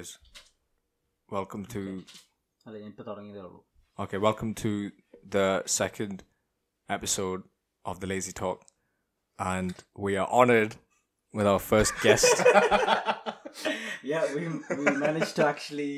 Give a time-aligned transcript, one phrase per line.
[0.00, 0.08] is
[1.36, 1.82] welcome to
[2.66, 3.60] അല്ല ഞാനിപ്പോ തുടങ്ങിയതേ ഉള്ളൂ
[4.02, 4.70] okay welcome to
[5.36, 5.46] the
[5.80, 6.16] second
[6.96, 7.42] episode
[7.90, 8.58] of the lazy talk
[9.52, 9.72] and
[10.04, 10.72] we are honored
[11.36, 12.34] with our first guest
[14.10, 14.42] yeah we,
[14.80, 15.94] we managed to actually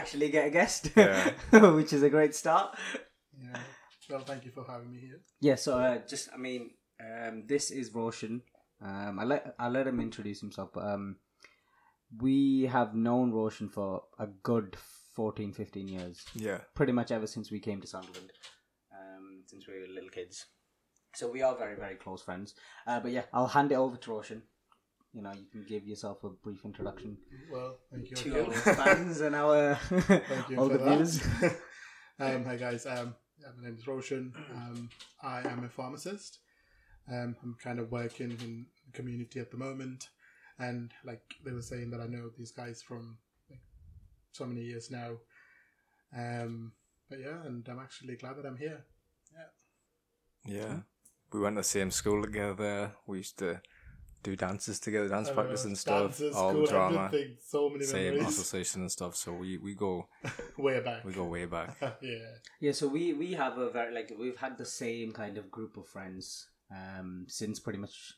[0.00, 1.24] actually get a guest Yeah.
[1.78, 2.68] which is a great start
[3.46, 3.60] Yeah.
[4.10, 5.20] Well, thank you for having me here.
[5.48, 6.62] yeah so uh, just i mean
[7.06, 8.34] um, this is roshan
[8.88, 11.06] um, i let i let him introduce himself but um,
[12.20, 14.76] we have known roshan for a good
[15.14, 18.30] 14 15 years yeah pretty much ever since we came to Sunderland,
[18.92, 20.46] um, since we were little kids.
[21.14, 22.54] So we are very, very close friends.
[22.86, 24.42] Uh, but yeah, I'll hand it over to Roshan.
[25.14, 27.16] You know, you can give yourself a brief introduction
[27.50, 28.16] Well, thank you.
[28.16, 28.52] to again.
[28.52, 31.22] our fans and our Thank you all for the viewers.
[32.20, 32.84] um, hi guys.
[32.84, 34.34] Um, yeah, my name is Roshan.
[34.54, 34.90] Um,
[35.22, 36.40] I am a pharmacist.
[37.10, 40.08] Um, I'm kind of working in the community at the moment,
[40.58, 43.18] and like they were saying that I know these guys from
[43.50, 43.60] like,
[44.32, 45.12] so many years now.
[46.16, 46.72] Um,
[47.10, 48.84] but yeah, and I'm actually glad that I'm here.
[49.34, 50.76] yeah Yeah.
[51.32, 53.60] we went to the same school together we used to
[54.22, 57.68] do dances together dance practice Uh, and stuff dances, all school, the drama everything, so
[57.68, 58.28] many same memories.
[58.38, 60.08] association and stuff so we we go
[60.56, 61.04] Way back.
[61.04, 62.30] we go way back yeah.
[62.60, 65.76] Yeah, so we we have a very like we've had the same kind of group
[65.76, 68.14] of friends um since pretty much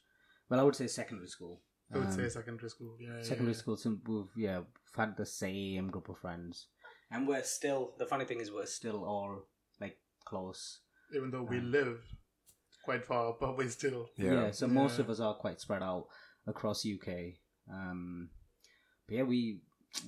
[0.48, 1.60] well I would say secondary school.
[1.92, 2.96] I would Um, say secondary school.
[3.00, 3.16] Yeah.
[3.16, 3.58] yeah, secondary yeah.
[3.58, 6.66] school since we've yeah we've had the same group of friends
[7.10, 9.46] and we're still the funny thing is we're still all
[9.80, 10.80] like close
[11.14, 12.00] even though we Um, live
[12.84, 14.08] quite far, but we still.
[14.16, 16.08] yeah, so most of us are quite spread out
[16.46, 17.08] across uk
[17.70, 18.30] um
[19.06, 19.60] but yeah we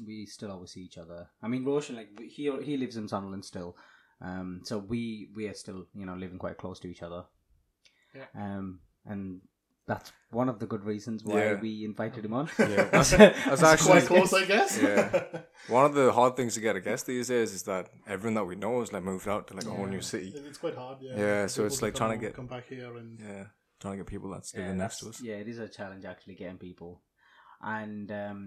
[0.06, 3.44] we still always see each other i mean roshan like he he lives in sunderland
[3.44, 3.76] still
[4.22, 7.24] um so we we are still you know living quite close to each other
[8.14, 8.26] Yeah.
[8.34, 9.40] um and
[9.90, 11.60] that's one of the good reasons why Yeah.
[11.64, 12.88] we invited him on Yeah.
[13.00, 14.70] As- That's as actually- Quite close, I guess.
[14.80, 15.04] Yeah.
[15.78, 18.44] one of the hard things to get a guest these days is that everyone that
[18.52, 20.98] we know is like moved out to like a whole new city It's quite hard.
[21.06, 21.16] Yeah.
[21.24, 23.44] Yeah, so people it's like trying to get- come back here and yeah
[23.80, 26.34] trying to get people that's yeah, next to us yeah it is a challenge actually
[26.42, 26.92] getting people
[27.78, 28.40] and um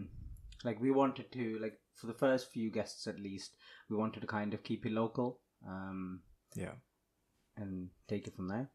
[0.67, 3.49] like we wanted to like for the first few guests at least
[3.89, 5.29] we wanted to kind of keep it local
[5.75, 6.21] um
[6.65, 6.75] yeah
[7.57, 8.67] and take it from there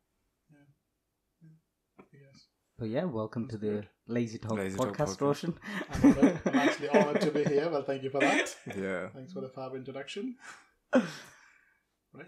[2.79, 2.85] yes.
[2.87, 5.21] but yeah welcome to the lazy talk Lazy Talk podcast podcast.
[5.21, 5.55] roshan
[5.91, 6.41] I'm, honored.
[6.47, 7.69] I'm actually honored to be here.
[7.71, 8.55] Well, thank you for that.
[8.77, 10.37] yeah Thanks for the fab introduction.
[10.95, 12.27] right.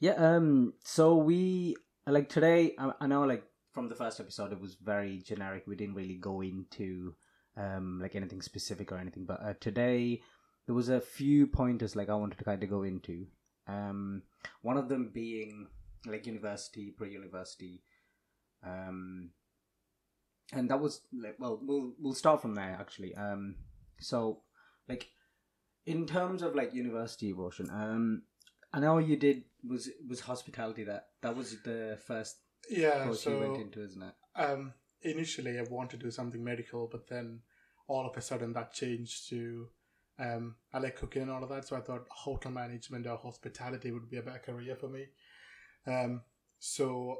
[0.00, 1.76] yeah um so we
[2.06, 5.76] like today I, I know like from the first episode it was very generic we
[5.76, 7.14] didn't really go into
[7.56, 10.22] um like anything specific or anything but uh, today
[10.66, 13.26] there was a few pointers like i wanted to kind of go into
[13.68, 14.22] um
[14.62, 15.66] one of them being
[16.06, 17.82] like university pre-university
[18.66, 19.30] um
[20.52, 23.56] and that was like well we'll we'll start from there actually um
[23.98, 24.42] so
[24.88, 25.08] like
[25.86, 28.22] in terms of like university Roshan, um
[28.72, 32.38] I know you did was was hospitality that that was the first
[32.68, 33.04] Yeah.
[33.04, 34.14] course you went So into, isn't it?
[34.36, 34.72] um,
[35.02, 37.40] initially, I wanted to do something medical, but then
[37.86, 39.68] all of a sudden that changed to
[40.18, 41.66] um, I like cooking and all of that.
[41.66, 45.06] So I thought hotel management or hospitality would be a better career for me.
[45.86, 46.22] Um,
[46.58, 47.18] so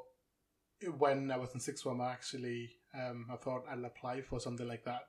[0.98, 4.66] when I was in sixth form, I actually um, I thought I'll apply for something
[4.66, 5.06] like that,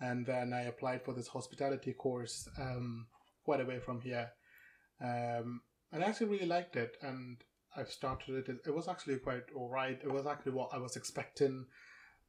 [0.00, 3.06] and then I applied for this hospitality course um,
[3.44, 4.30] quite away from here,
[5.00, 5.60] um,
[5.92, 7.38] and I actually really liked it, and
[7.76, 8.60] I've started it.
[8.66, 10.00] It was actually quite alright.
[10.02, 11.66] It was actually what I was expecting.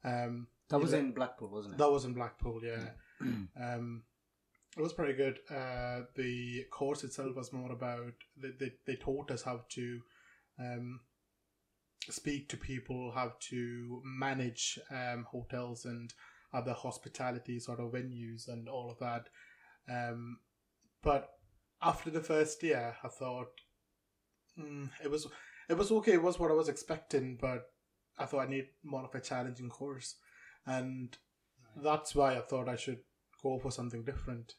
[0.03, 1.77] Um, That was in Blackpool, wasn't it?
[1.77, 2.89] that was in Blackpool, yeah.
[3.61, 4.03] um,
[4.77, 5.39] it was pretty good.
[5.49, 10.01] Uh, the course itself was more about they, they, they taught us how to
[10.59, 10.99] um,
[12.09, 16.13] speak to people, how to manage um, hotels and
[16.53, 19.29] other hospitality sort of venues and all of that.
[19.89, 20.39] Um,
[21.01, 21.29] but
[21.81, 23.49] after the first year, I thought
[24.59, 25.27] mm, it was
[25.69, 26.13] it was okay.
[26.13, 27.69] It was what I was expecting, but
[28.17, 30.15] I thought I need more of a challenging course,
[30.65, 31.15] and
[31.75, 32.99] that's why I thought I should
[33.41, 34.53] go for something different.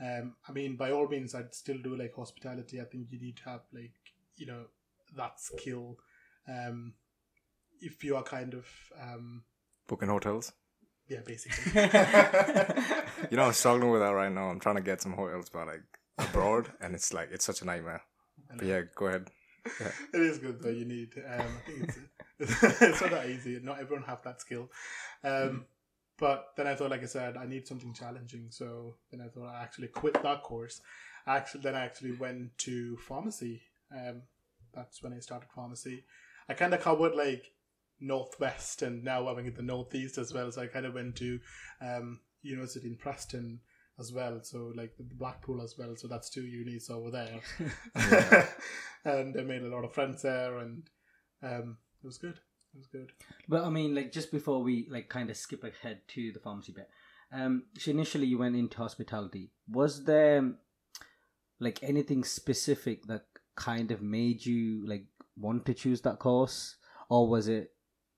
[0.00, 2.80] Um, I mean, by all means, I'd still do like hospitality.
[2.80, 3.94] I think you need to have like
[4.36, 4.64] you know
[5.16, 5.96] that skill.
[6.48, 6.94] Um,
[7.80, 8.66] if you are kind of
[9.00, 9.44] um,
[9.86, 10.52] booking hotels
[11.08, 11.72] yeah, basically.
[13.30, 15.66] you know i'm struggling with that right now i'm trying to get some hotels but
[15.66, 15.82] like
[16.18, 18.02] abroad and it's like it's such a nightmare
[18.56, 19.30] but yeah go ahead
[20.14, 20.70] it is good though.
[20.70, 21.14] You need.
[21.16, 21.96] Um, I think
[22.38, 23.58] it's it's not that easy.
[23.62, 24.70] Not everyone have that skill.
[25.24, 25.66] Um,
[26.18, 28.46] but then I thought, like I said, I need something challenging.
[28.50, 30.80] So then I thought I actually quit that course.
[31.26, 33.62] I actually then I actually went to pharmacy.
[33.92, 34.22] Um,
[34.74, 36.04] that's when I started pharmacy.
[36.48, 37.52] I kind of covered like
[38.00, 40.50] northwest, and now I'm in the northeast as well.
[40.50, 41.40] So I kind of went to
[41.80, 43.60] um, university in Preston
[43.98, 44.40] as well.
[44.42, 45.94] So like the Blackpool as well.
[45.96, 47.40] So that's two unis over there,
[47.96, 48.46] Yeah.
[49.04, 50.88] and I made a lot of friends there, and
[51.42, 52.40] um, it was good.
[52.74, 53.12] It was good.
[53.48, 56.72] But I mean, like just before we like kind of skip ahead to the pharmacy
[56.72, 56.88] bit,
[57.32, 59.50] um, so initially you went into hospitality.
[59.70, 60.52] Was there
[61.60, 63.24] like anything specific that
[63.56, 65.06] kind of made you like
[65.40, 66.76] want to choose that course,
[67.08, 67.72] or was it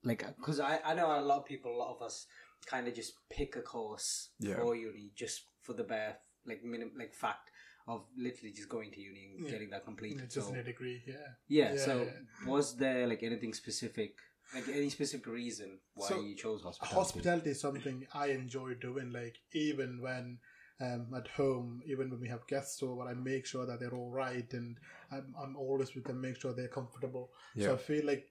[0.05, 2.27] like because I I know a lot of people, a lot of us
[2.67, 4.57] kind of just pick a course Yeah.
[4.57, 7.51] for uni just for the bare like minim like fact
[7.87, 9.51] of literally just going to uni and Yeah.
[9.51, 10.25] getting that completed.
[10.25, 11.15] It's just so, in a degree, yeah.
[11.49, 12.51] yeah, Yeah, So yeah.
[12.53, 14.17] was there like anything specific,
[14.55, 16.95] like any specific reason why So, you chose hospitality?
[16.95, 19.13] Hospitality is something I enjoy doing.
[19.13, 20.39] Like even when
[20.81, 24.11] um, at home, even when we have guests over, I make sure that they're all
[24.11, 24.79] right, and
[25.11, 27.31] I'm, I'm always with them, make sure they're comfortable.
[27.59, 28.27] So I feel like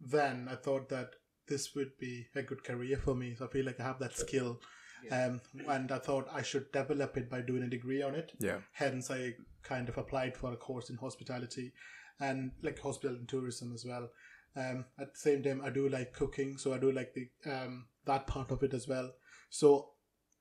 [0.00, 1.10] then I thought that
[1.48, 3.34] this would be a good career for me.
[3.34, 4.60] So I feel like I have that skill,
[5.04, 5.26] Yeah.
[5.26, 8.32] um, and I thought I should develop it by doing a degree on it.
[8.38, 8.58] Yeah.
[8.72, 11.72] Hence, I kind of applied for a course in hospitality
[12.20, 14.10] and like hospitality and tourism as well.
[14.56, 17.86] Um, at the same time, I do like cooking, so I do like the um,
[18.04, 19.10] that part of it as well.
[19.48, 19.90] So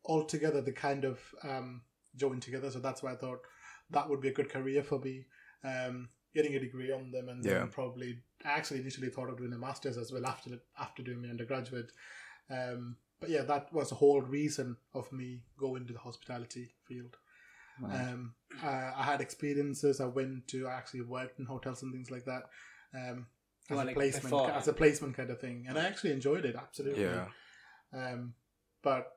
[0.05, 1.81] altogether, they kind of um,
[2.15, 2.71] join together.
[2.71, 3.39] So that's why I thought
[3.91, 5.25] that would be a good career for me.
[5.63, 7.59] Um, getting a degree on them, and Yeah.
[7.59, 11.21] then probably I actually initially thought of doing a master's as well after after doing
[11.21, 11.91] my undergraduate.
[12.49, 17.17] Um, but yeah, that was the whole reason of me going to the hospitality field.
[17.81, 18.09] Right.
[18.09, 19.99] Um, uh, I had experiences.
[19.99, 20.67] I went to.
[20.67, 22.43] I actually worked in hotels and things like that.
[22.93, 23.27] Um,
[23.69, 24.57] as Well, a like placement, beforehand.
[24.57, 27.03] as a placement kind of thing, and I actually enjoyed it absolutely.
[27.03, 27.27] Yeah.
[27.93, 28.33] Um,
[28.81, 29.11] but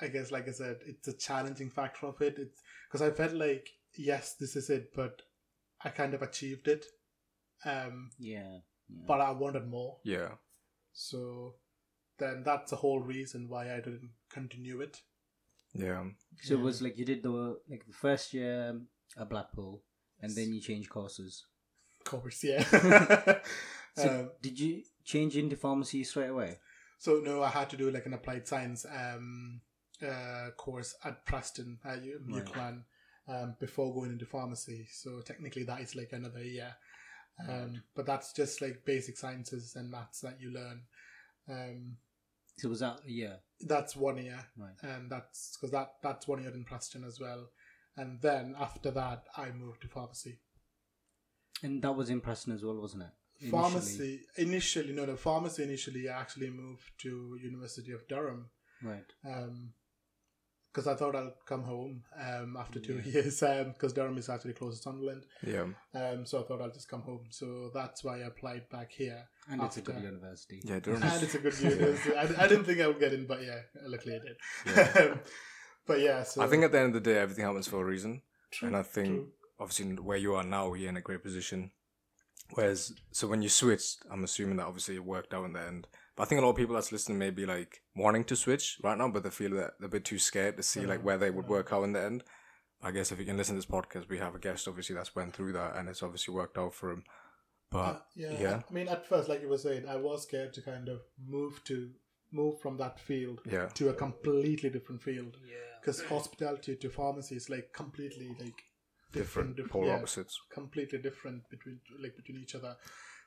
[0.00, 2.38] I guess, like I said, it's a challenging factor of it.
[2.38, 5.22] It's because I felt like yes, this is it, but
[5.84, 6.86] I kind of achieved it.
[7.64, 8.58] Um, yeah.
[8.88, 9.04] yeah.
[9.06, 9.98] but I wanted more.
[10.04, 10.30] Yeah.
[10.92, 11.54] So
[12.18, 15.00] then that's the whole reason why I didn't continue it.
[15.74, 16.04] Yeah.
[16.42, 18.80] so it was like you did the like the first year
[19.18, 19.82] at Blackpool,
[20.20, 21.46] and then you changed courses.
[22.04, 22.64] Course, yeah.
[23.96, 26.58] So um, did you change into pharmacy straight away?
[26.98, 29.60] So no, I had to do like an applied science um,
[30.00, 32.44] uh, course at Preston at U- Right.
[32.44, 32.82] UCLan
[33.30, 34.86] um, before going into pharmacy.
[34.90, 36.74] So technically, that is like another year.
[37.48, 40.82] Um, But that's just like basic sciences and maths that you learn.
[41.48, 41.96] Um,
[42.58, 43.36] So was that a year?
[43.72, 44.76] that's one year, Right.
[44.82, 47.42] and that's because that that's one year in Preston as well.
[47.96, 50.38] And then after that, I moved to pharmacy.
[51.62, 53.12] And that was in Preston as well, wasn't it?
[53.40, 53.50] Initially.
[53.62, 56.08] Pharmacy initially, no, no, pharmacy initially.
[56.08, 58.50] I actually moved to University of Durham.
[58.82, 59.10] Right.
[60.72, 63.12] Because I thought I'd come home um, after two Yeah.
[63.12, 63.40] years
[63.74, 65.24] because Durham is actually close to Sunderland.
[65.44, 65.66] Yeah.
[65.94, 67.26] Um, so I thought I'd just come home.
[67.30, 69.28] So that's why I applied back here.
[69.48, 70.60] And it's a good university.
[70.64, 70.78] Yeah.
[70.82, 72.16] Durham And it's a good university.
[72.16, 74.36] I, I didn't think I would get in, but yeah, luckily I did.
[74.76, 75.14] Yeah.
[75.86, 77.84] but yeah, so I think at the end of the day, everything happens for a
[77.84, 78.22] reason.
[78.52, 79.28] True, and I think true.
[79.58, 81.72] obviously where you are now, you're in a great position.
[82.54, 85.86] Whereas, so when you switched, I'm assuming that obviously it worked out in the end.
[86.20, 88.76] But I think a lot of people that's listening may be like wanting to switch
[88.82, 91.16] right now, but they feel that they're a bit too scared to see like where
[91.16, 92.24] they would work out in the end.
[92.82, 95.16] I guess if you can listen to this podcast, we have a guest obviously that's
[95.16, 97.04] went through that and it's obviously worked out for him.
[97.70, 98.62] But Uh, yeah, yeah.
[98.68, 101.64] I mean, at first, like you were saying, I was scared to kind of move
[101.64, 101.90] to
[102.30, 105.56] move from that field yeah, to a completely different field Yeah.
[105.80, 108.62] because hospitality to pharmacy is like completely like
[109.10, 109.96] different, different, polar yeah.
[109.96, 110.38] opposites.
[110.52, 112.76] completely different between like between each other.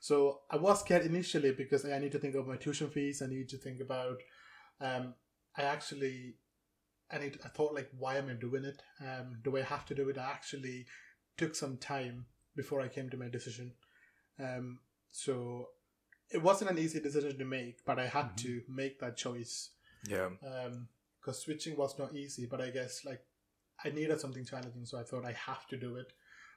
[0.03, 3.21] So I was scared initially because I need to think of my tuition fees.
[3.21, 4.17] I need to think about.
[4.81, 5.13] Um,
[5.57, 6.35] I actually,
[7.09, 7.39] I need.
[7.45, 8.81] I thought like, why am I doing it?
[8.99, 10.17] Um, do I have to do it?
[10.17, 10.87] I actually
[11.37, 13.71] took some time before I came to my decision.
[14.37, 14.79] Um,
[15.09, 15.69] so
[16.29, 19.69] it wasn't an easy decision to make, but I had to make that choice
[20.05, 20.89] Yeah, Um,
[21.21, 22.45] because switching was not easy.
[22.45, 23.21] But I guess like
[23.85, 26.11] I needed something challenging, so I thought I have to do it.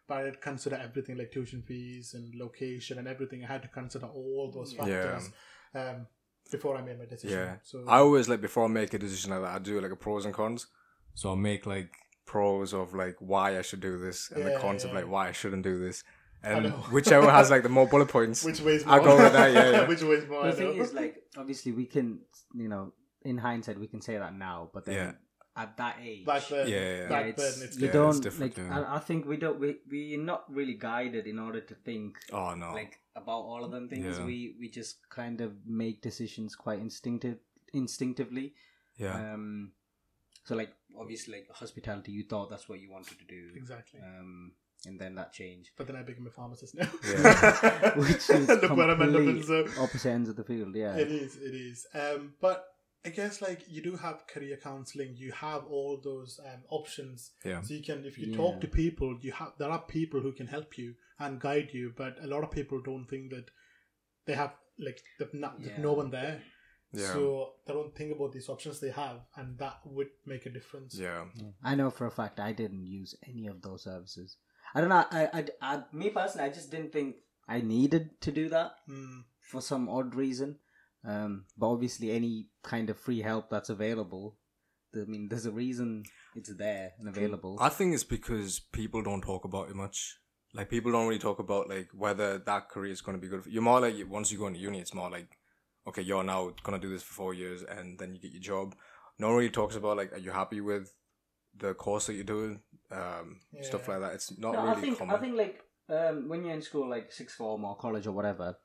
[0.09, 3.43] But I had to consider everything like tuition fees and location and everything.
[3.45, 4.85] I had to consider all those Yeah.
[4.85, 5.31] factors
[5.75, 6.07] um,
[6.51, 7.39] before I made my decision.
[7.39, 7.57] Yeah.
[7.63, 9.97] So I always like before I make a decision like that, I do like a
[9.97, 10.67] pros and cons.
[11.15, 11.93] So I'll make like
[12.25, 15.29] pros of like why I should do this and the Yeah, cons of like why
[15.29, 16.05] I shouldn't do this.
[16.43, 18.45] And whichever has like the more bullet points.
[18.45, 18.95] which weighs more?
[18.97, 19.89] I'll go with that, yeah, yeah.
[19.93, 20.43] which weighs more?
[20.45, 20.83] the I thing know.
[20.85, 22.21] is, like, obviously, we can,
[22.55, 25.13] you know, in hindsight, we can say that now, but then Yeah.
[25.57, 27.11] At that age, back then, Yeah, yeah, yeah.
[27.11, 28.57] yeah, it's, it's you yeah, don't it's like.
[28.59, 28.79] yeah.
[28.79, 29.59] I, I think we don't.
[29.59, 32.73] We we're not really guided in order to think oh no.
[32.75, 34.19] like about all of them things.
[34.19, 34.25] Yeah.
[34.25, 37.39] We we just kind of make decisions quite instinctive,
[37.73, 38.55] instinctively.
[38.97, 39.33] yeah.
[39.33, 39.73] Um,
[40.45, 43.51] so like obviously, like hospitality, you thought that's what you wanted to do.
[43.57, 44.01] exactly.
[44.01, 44.53] Um,
[44.87, 45.71] and then that changed.
[45.77, 46.89] But then I became a pharmacist now.
[47.05, 47.95] Yeah.
[47.97, 50.77] Which is Look where I'm ended up complete opposite ends of the field.
[50.77, 50.95] Yeah.
[50.97, 51.87] It is, it is.
[51.95, 52.65] Um, but
[53.07, 57.31] I guess like you do have career counseling, you have all those um, options.
[57.45, 57.61] Yeah.
[57.63, 58.37] So you can, if you Yeah.
[58.37, 61.93] talk to people, you have there are people who can help you and guide you.
[61.97, 63.47] But a lot of people don't think that
[64.27, 66.43] they have like there's no, there's no one there,
[66.93, 67.13] Yeah.
[67.13, 70.99] so they don't think about these options they have, and that would make a difference.
[70.99, 71.25] yeah.
[71.63, 74.37] I know for a fact I didn't use any of those services.
[74.75, 75.05] I don't know.
[75.11, 77.17] I, I, I me personally, I just didn't think
[77.49, 79.25] I needed to do that Mm.
[79.41, 80.59] for some odd reason.
[81.07, 84.37] Um, but obviously, any kind of free help that's available,
[84.95, 87.59] I mean, there's a reason it's there and available.
[87.61, 90.19] I think it's because people don't talk about it much.
[90.53, 93.45] Like people don't really talk about like whether that career is going to be good.
[93.45, 95.29] For You're more like once you go into uni, it's more like
[95.87, 98.75] okay, you're now gonna do this for four years and then you get your job.
[99.19, 100.93] No one really talks about like are you happy with
[101.57, 102.61] the course that you're doing,
[102.91, 104.15] um, stuff like that.
[104.15, 105.17] It's not No, really I think common.
[105.17, 108.57] I think like um, when you're in school, like sixth form or college or whatever,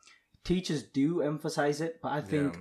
[0.43, 2.57] teachers do emphasize it, but I think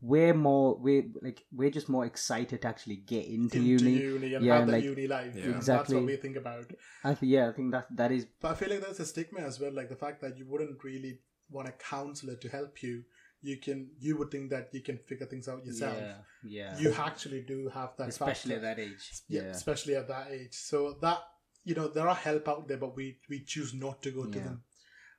[0.00, 3.92] we're more we're like we're just more excited to actually get into, Into uni.
[4.02, 5.34] uni, and Yeah, have that like- uni life.
[5.34, 5.44] Yeah.
[5.44, 5.96] and That's Exactly.
[5.96, 6.70] what we think about.
[7.02, 9.40] I think yeah, I think that that is But I feel like there's a stigma
[9.40, 11.20] as well, like the fact that you wouldn't really
[11.50, 13.04] want a counselor to help you.
[13.42, 15.96] You can, you would think that you can figure things out yourself.
[16.00, 16.78] yeah, yeah.
[16.78, 18.66] You actually do have that, especially factor.
[18.66, 19.22] at that age.
[19.28, 20.54] yeah, Yeah, especially at that age.
[20.54, 21.18] So that
[21.64, 24.38] you know, there are help out there, but we we choose not to go to
[24.38, 24.62] them,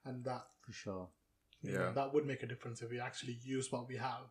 [0.06, 1.10] and that for sure.
[1.62, 1.92] You know, Yeah.
[1.92, 4.26] that would make a difference if we actually use what we have.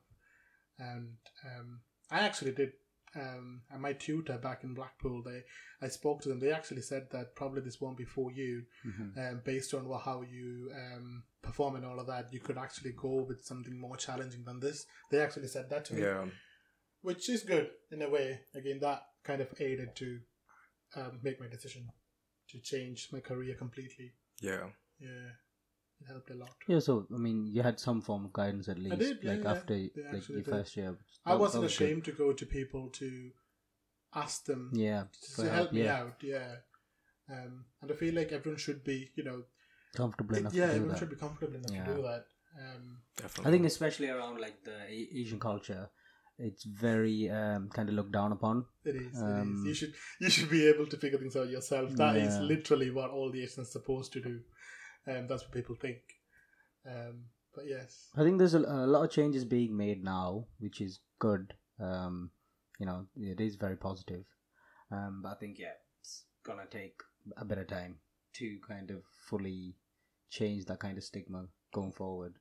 [0.78, 1.80] And um,
[2.10, 2.72] I actually did.
[3.14, 5.42] Um, and my tutor back in Blackpool, they
[5.80, 6.38] I spoke to them.
[6.40, 9.16] They actually said that probably this won't be for you, Mhm.
[9.16, 12.30] um, based on what, how you um, perform and all of that.
[12.32, 14.84] You could actually go with something more challenging than this.
[15.10, 16.28] They actually said that to me, yeah,
[17.00, 18.40] which is good in a way.
[18.54, 20.20] Again, that kind of aided to
[20.96, 21.88] um, make my decision
[22.48, 24.12] to change my career completely.
[24.40, 25.30] yeah, Yeah,
[26.00, 26.50] it helped a lot.
[26.68, 29.50] Yeah, so I mean, you had some form of guidance at least, did, like yeah.
[29.50, 30.46] after They like your did.
[30.46, 30.96] first year.
[31.24, 31.84] I wasn't that was good.
[31.86, 33.30] ashamed to go to people to
[34.14, 36.00] ask them Yeah, to for help me yeah.
[36.00, 36.14] out.
[36.22, 36.56] Yeah,
[37.30, 39.42] um, and I feel like everyone should be, you know,
[39.94, 40.98] comfortable enough yeah, to do everyone that.
[40.98, 41.84] should be comfortable enough Yeah.
[41.86, 42.24] to do that.
[42.58, 43.48] Um, definitely.
[43.48, 45.90] I think especially around like the A- Asian culture,
[46.38, 48.64] it's very um, kind of looked down upon.
[48.84, 49.20] it is.
[49.22, 49.66] Um, is.
[49.68, 51.90] You should you should be able to figure things out yourself.
[51.96, 52.42] That is Yeah.
[52.42, 54.40] literally what all the Asians are supposed to do.
[55.06, 55.98] Um, that's what people think.
[56.86, 60.80] Um, but yes, I think there's a, a lot of changes being made now, which
[60.80, 61.54] is good.
[61.80, 62.30] Um,
[62.78, 64.24] you know, it is very positive.
[64.90, 67.00] Um, but I think yeah, it's gonna take
[67.36, 67.96] a bit of time
[68.34, 69.76] to kind of fully
[70.30, 72.34] change that kind of stigma going forward.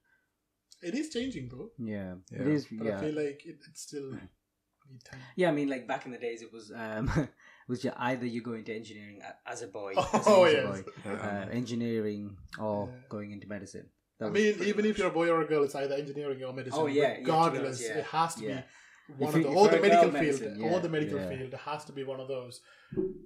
[0.84, 1.70] it is changing though.
[1.80, 2.54] Yeah, it Yeah.
[2.54, 2.66] is.
[2.66, 4.12] But yeah, I feel like it, it's still
[4.92, 5.22] need time.
[5.36, 7.10] Yeah, I mean, like back in the days, it was um,
[7.68, 10.68] it was ju- either you go into engineering as a boy, Oh, as an Asian
[10.76, 10.82] yes.
[10.82, 11.46] boy, Yeah.
[11.46, 13.00] uh, engineering, or Yeah.
[13.10, 13.90] going into medicine.
[14.20, 16.42] That I mean, pretty even if you're a boy or a girl, it's either engineering
[16.44, 16.80] or medicine.
[16.82, 17.98] Oh, yeah, yeah, to be regardless, honest, yeah.
[17.98, 18.62] it has to Yeah.
[18.62, 20.90] be one If of you- the if or the medical girl, field, medicine, or the
[20.90, 21.30] medical yeah.
[21.30, 21.54] field.
[21.54, 22.62] It has to be one of those.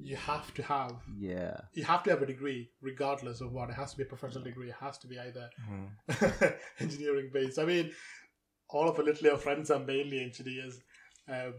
[0.01, 0.93] You have to have.
[1.17, 3.69] yeah, You have to have a degree, regardless of what.
[3.69, 4.69] It has to be a professional degree.
[4.69, 6.57] It has to be either Mhm.
[6.79, 7.59] engineering based.
[7.59, 7.91] I mean,
[8.69, 10.79] all of our literally our friends are mainly engineers,
[11.27, 11.53] um,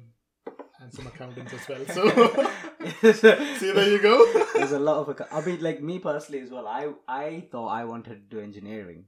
[0.80, 1.84] and some accountants as well.
[1.86, 3.12] So,
[3.58, 4.46] see, there you go.
[4.54, 5.10] There's a lot of.
[5.20, 6.66] acc- I mean, like me personally as well.
[6.66, 9.04] I I thought I wanted to do engineering.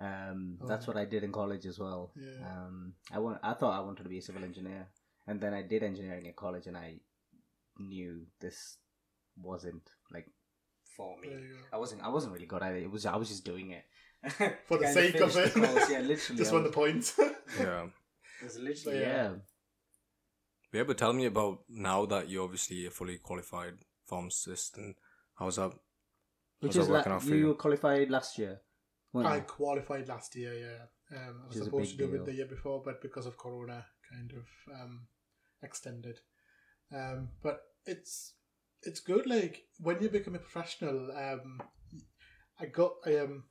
[0.00, 0.92] Um, that's Oh.
[0.92, 2.12] what I did in college as well.
[2.16, 2.46] Yeah.
[2.48, 3.38] Um, I want.
[3.42, 4.88] I thought I wanted to be a civil engineer,
[5.26, 7.00] and then I did engineering at college, and I
[7.78, 8.76] knew this
[9.40, 10.26] wasn't like
[10.96, 11.28] for me.
[11.30, 11.58] There you go.
[11.72, 12.02] I wasn't.
[12.02, 12.82] I wasn't really good at it.
[12.84, 13.06] It was.
[13.06, 13.84] I was just doing it
[14.66, 15.66] For the sake of finish the it.
[15.72, 15.90] course.
[15.90, 16.38] Yeah, literally.
[16.38, 17.14] Just I want the was- points.
[17.58, 17.84] yeah.
[18.40, 18.98] It was literally.
[18.98, 19.22] But yeah.
[19.30, 19.30] yeah.
[20.72, 24.94] Yeah, but tell me about now that you're obviously a fully qualified pharmacist, and
[25.34, 25.72] how's that?
[26.60, 27.46] Which How's is that working like out for you you?
[27.48, 28.60] were qualified last year.
[29.12, 29.42] weren't I you?
[29.42, 31.16] qualified last year, yeah.
[31.16, 33.00] Um, I Which was is a supposed to big do it the year before, but
[33.00, 35.06] because of Corona, kind of um,
[35.62, 36.20] extended.
[36.94, 38.34] Um, but it's
[38.82, 39.26] it's good.
[39.26, 41.60] Like when you become a professional, um,
[42.60, 43.44] I got I um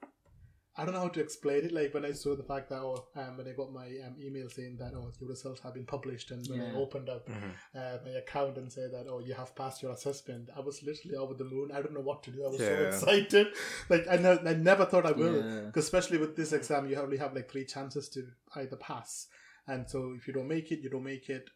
[0.78, 1.72] I don't know how to explain it.
[1.72, 4.48] Like when I saw the fact that oh, um, when I got my um, email
[4.50, 7.52] saying that oh your results have been published, and when I opened up Mhm.
[7.76, 11.18] uh, my account and said that oh you have passed your assessment, I was literally
[11.18, 11.72] over the moon.
[11.72, 12.46] I don't know what to do.
[12.46, 13.48] I was so excited.
[13.90, 15.38] Like I know I never thought I will.
[15.44, 15.62] Yeah.
[15.62, 19.28] Because especially with this exam, you only have like three chances to either pass,
[19.68, 21.50] and so if you don't make it, you don't make it.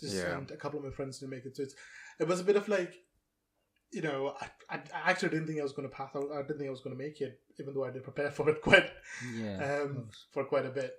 [0.00, 0.36] Just, Yeah.
[0.38, 1.74] And a couple of my friends didn't make it, so it's
[2.18, 2.92] it was a bit of like,
[3.92, 6.10] you know, I, I, I actually didn't think I was going to pass.
[6.14, 8.30] I, I didn't think I was going to make it, even though I did prepare
[8.36, 9.82] for it quite Yeah.
[9.82, 10.96] um, for quite a bit.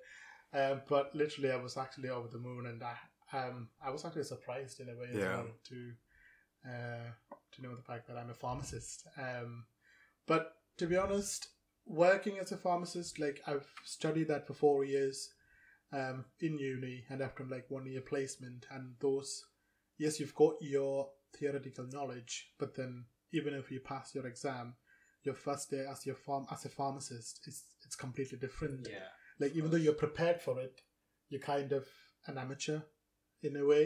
[0.53, 2.95] Um, but literally, I was actually over the moon, and I
[3.37, 5.29] um I was actually surprised in a way as Yeah.
[5.29, 5.91] well to
[6.67, 7.11] uh,
[7.53, 9.07] to know the fact that I'm a pharmacist.
[9.17, 9.65] Um,
[10.27, 11.49] but to be honest,
[11.85, 15.29] working as a pharmacist, like I've studied that for four years.
[15.93, 19.45] um, in uni and after like one year placement and those
[19.97, 21.09] yes you've got your
[21.41, 24.75] theoretical knowledge but then even if you pass your exam
[25.23, 29.09] your first day as your farm as a pharmacist is it's completely different Yeah.
[29.39, 30.81] like even though you're prepared for it
[31.29, 31.85] you're kind of
[32.27, 32.79] an amateur
[33.47, 33.85] in a way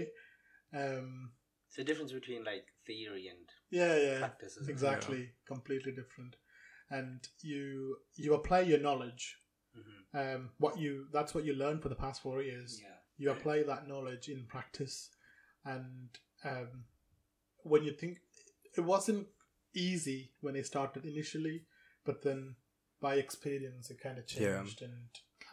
[0.82, 1.32] um
[1.68, 3.46] It's the difference between like theory and
[3.80, 4.58] yeah yeah practice.
[4.58, 5.22] Isn't exactly
[5.54, 6.36] completely different
[6.98, 9.24] and you you apply your knowledge
[9.76, 9.82] It?
[9.82, 12.98] hmm um what you that's what you learned for the past four years Yeah.
[13.22, 14.98] you apply that knowledge in practice
[15.74, 16.10] and
[16.52, 16.72] um
[17.66, 18.18] when you think
[18.78, 19.28] it wasn't
[19.74, 21.64] easy when I started initially
[22.06, 22.56] but then
[23.02, 24.64] by experience it kind of Yeah.
[24.64, 24.94] changed and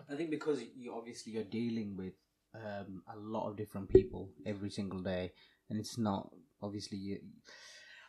[0.09, 2.15] I think because you obviously you're dealing with
[2.55, 5.33] um, a lot of different people every single day,
[5.71, 6.31] and it's not
[6.63, 6.99] obviously.
[6.99, 7.19] You,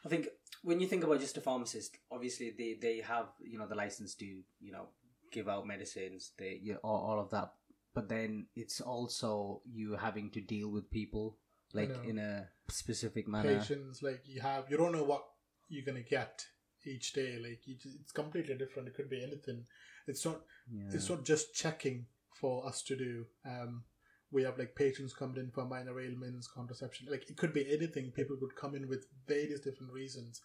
[0.05, 0.27] I think
[0.63, 4.15] when you think about just a pharmacist, obviously they they have you know the license
[4.15, 4.89] to you know
[5.31, 7.53] give out medicines, they you know, all, all of that,
[7.93, 11.37] but then it's also you having to deal with people
[11.73, 13.59] like in a specific manner.
[13.59, 15.23] patience like you have you don't know what
[15.69, 16.45] you're gonna get
[16.85, 19.65] each day like you, it's completely different it could be anything
[20.07, 20.89] it's not Yeah.
[20.93, 22.05] it's not just checking
[22.39, 23.83] for us to do um
[24.31, 28.11] we have like patients coming in for minor ailments contraception like it could be anything
[28.11, 30.41] people could come in with various different reasons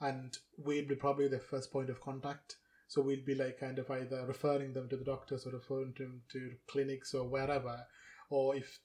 [0.00, 2.56] and we'd be probably the first point of contact
[2.86, 6.22] so we'd be like kind of either referring them to the doctors or referring them
[6.32, 7.84] to clinics or wherever
[8.30, 8.78] or if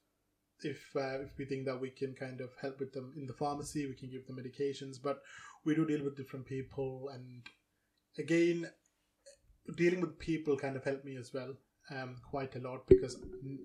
[0.66, 3.34] if uh, if we think that we can kind of help with them in the
[3.34, 5.22] pharmacy we can give them medications but
[5.66, 7.44] we do deal with different people and
[8.18, 8.70] again
[9.78, 11.54] dealing with people kind of helped me as well
[11.92, 13.18] um, quite a lot because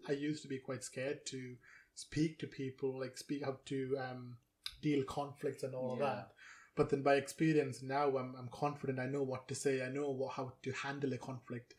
[0.09, 1.55] I used to be quite scared to
[1.95, 4.37] speak to people, like speak how to um,
[4.83, 6.07] deal conflicts and all of Yeah.
[6.07, 6.33] that.
[6.77, 9.01] But then by experience now, I'm, I'm confident.
[9.01, 9.85] I know what to say.
[9.85, 11.75] I know what, how to handle a conflict.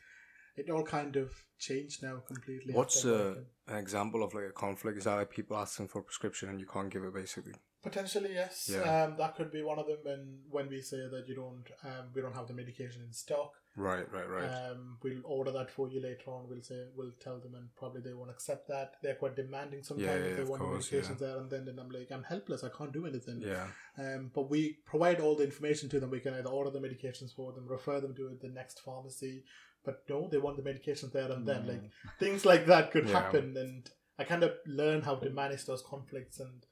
[0.59, 2.73] It all kind of changed now completely.
[2.73, 3.31] What's after
[3.69, 4.97] uh, an example of like a conflict?
[4.97, 7.53] Is that like people asking for a prescription and you can't give it basically?
[7.81, 8.69] Potentially, yes.
[8.71, 9.03] Yeah.
[9.03, 9.99] Um, that could be one of them.
[10.03, 13.53] When when we say that you don't, um, we don't have the medication in stock.
[13.77, 14.43] Right, right, right.
[14.49, 16.49] Um, we'll order that for you later on.
[16.49, 18.95] We'll say we'll tell them, and probably they won't accept that.
[19.01, 20.07] They're quite demanding sometimes.
[20.09, 21.27] Yeah, if yeah, they want course, medications yeah.
[21.27, 22.65] there, and then, then I'm like, I'm helpless.
[22.65, 23.41] I can't do anything.
[23.41, 26.09] yeah, Um, but we provide all the information to them.
[26.09, 29.45] We can either order the medications for them, refer them to the next pharmacy.
[29.85, 31.65] But no, they want the medication there and then.
[31.65, 31.71] Yeah.
[31.73, 31.83] Like
[32.19, 33.21] things like that could Yeah.
[33.21, 36.65] happen, and I kind of learn how to manage those conflicts, and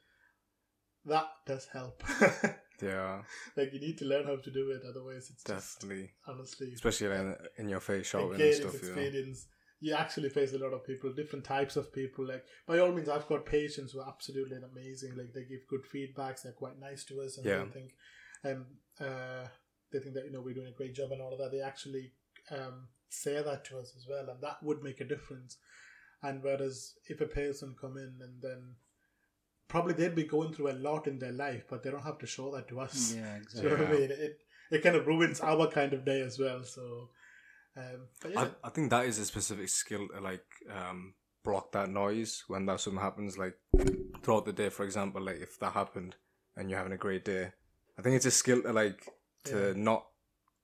[1.06, 2.04] that does help.
[2.82, 3.22] yeah,
[3.56, 6.12] like you need to learn how to do it, otherwise it's just definitely.
[6.28, 8.76] honestly Especially like, in, in your face shouting and stuff.
[8.76, 9.36] it's You.
[9.80, 12.28] You actually face a lot of people, different types of people.
[12.28, 15.15] Like by all means, I've got patients who are absolutely amazing.
[15.15, 16.41] Like they give good feedbacks.
[16.41, 17.63] They're quite nice to us, and Yeah.
[17.63, 17.91] they think,
[18.43, 18.65] um,
[19.00, 19.48] uh,
[19.91, 21.52] they think that you know we're doing a great job and all of that.
[21.52, 22.12] They actually
[22.50, 25.58] um, say that to us as well, and that would make a difference.
[26.24, 28.76] And whereas if a person come in and then
[29.67, 32.28] probably they'd be going through a lot in their life, but they don't have to
[32.28, 33.15] show that to us.
[33.15, 33.70] Yeah, Do exactly.
[33.70, 34.12] you know what I mean?
[34.12, 34.39] It
[34.72, 36.63] it kind of ruins our kind of day as well.
[36.63, 37.10] So,
[37.78, 41.89] um, but yeah, I, I think that is a specific skill like um block that
[41.89, 43.56] noise when that something happens like
[44.22, 46.15] throughout the day for example like if that happened
[46.58, 47.52] and you're having a great day
[47.98, 49.08] i think it's a skill to like
[49.46, 49.74] to Yeah.
[49.82, 50.08] not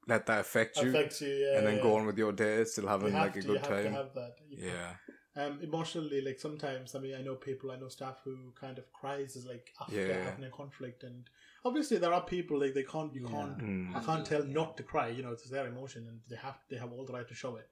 [0.08, 1.82] let that affect you affects you, yeah, and then yeah.
[1.84, 3.84] go on with your day still having have like a to, good you have to
[3.84, 4.36] time have that.
[4.50, 4.94] You can't- yeah
[5.36, 8.86] Um, emotionally, like sometimes, I mean, I know people, I know staff who kind of
[8.94, 10.24] cries is like after Yeah.
[10.30, 11.28] having a conflict, and
[11.66, 13.36] obviously there are people like they can't, you Yeah.
[13.36, 13.96] can't, Mm.
[13.96, 15.08] I can't tell not to cry.
[15.08, 17.56] You know, it's their emotion, and they have, they have all the right to show
[17.56, 17.68] it.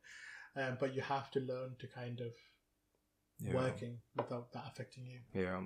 [0.56, 2.34] Um, but you have to learn to kind of
[3.40, 5.20] yeah working without that affecting you.
[5.34, 5.62] yeah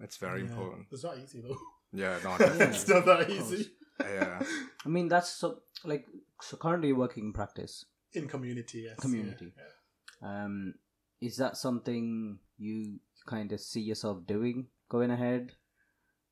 [0.00, 0.48] it's very Yeah.
[0.50, 1.58] important It's not easy though.
[1.92, 3.62] yeah no it's not that of easy
[4.04, 4.42] yeah
[4.86, 6.06] I mean, that's so like
[6.40, 6.56] so.
[6.56, 7.84] Currently, you're working in practice.
[8.14, 8.84] in community.
[8.88, 9.52] Yes, Community.
[9.56, 10.74] Yeah, Um,
[11.20, 15.52] is that something you kind of see yourself doing going ahead,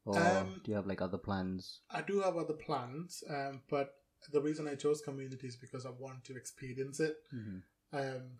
[0.04, 1.80] or Um, do you have like other plans?
[1.90, 3.94] I do have other plans, um, but
[4.32, 7.16] the reason I chose community is because I want to experience it.
[7.34, 7.58] Mm-hmm.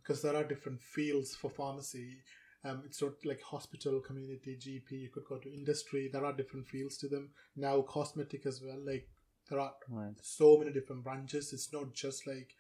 [0.03, 2.19] because there are different fields for pharmacy.
[2.65, 4.91] Um, it's not like hospital, community, GP.
[4.93, 6.09] You could go to industry.
[6.13, 7.31] There are different fields to them.
[7.57, 8.79] Now cosmetic as well.
[8.85, 9.09] Like
[9.49, 10.15] there are Right.
[10.23, 11.53] so many different branches.
[11.53, 12.55] It's not just like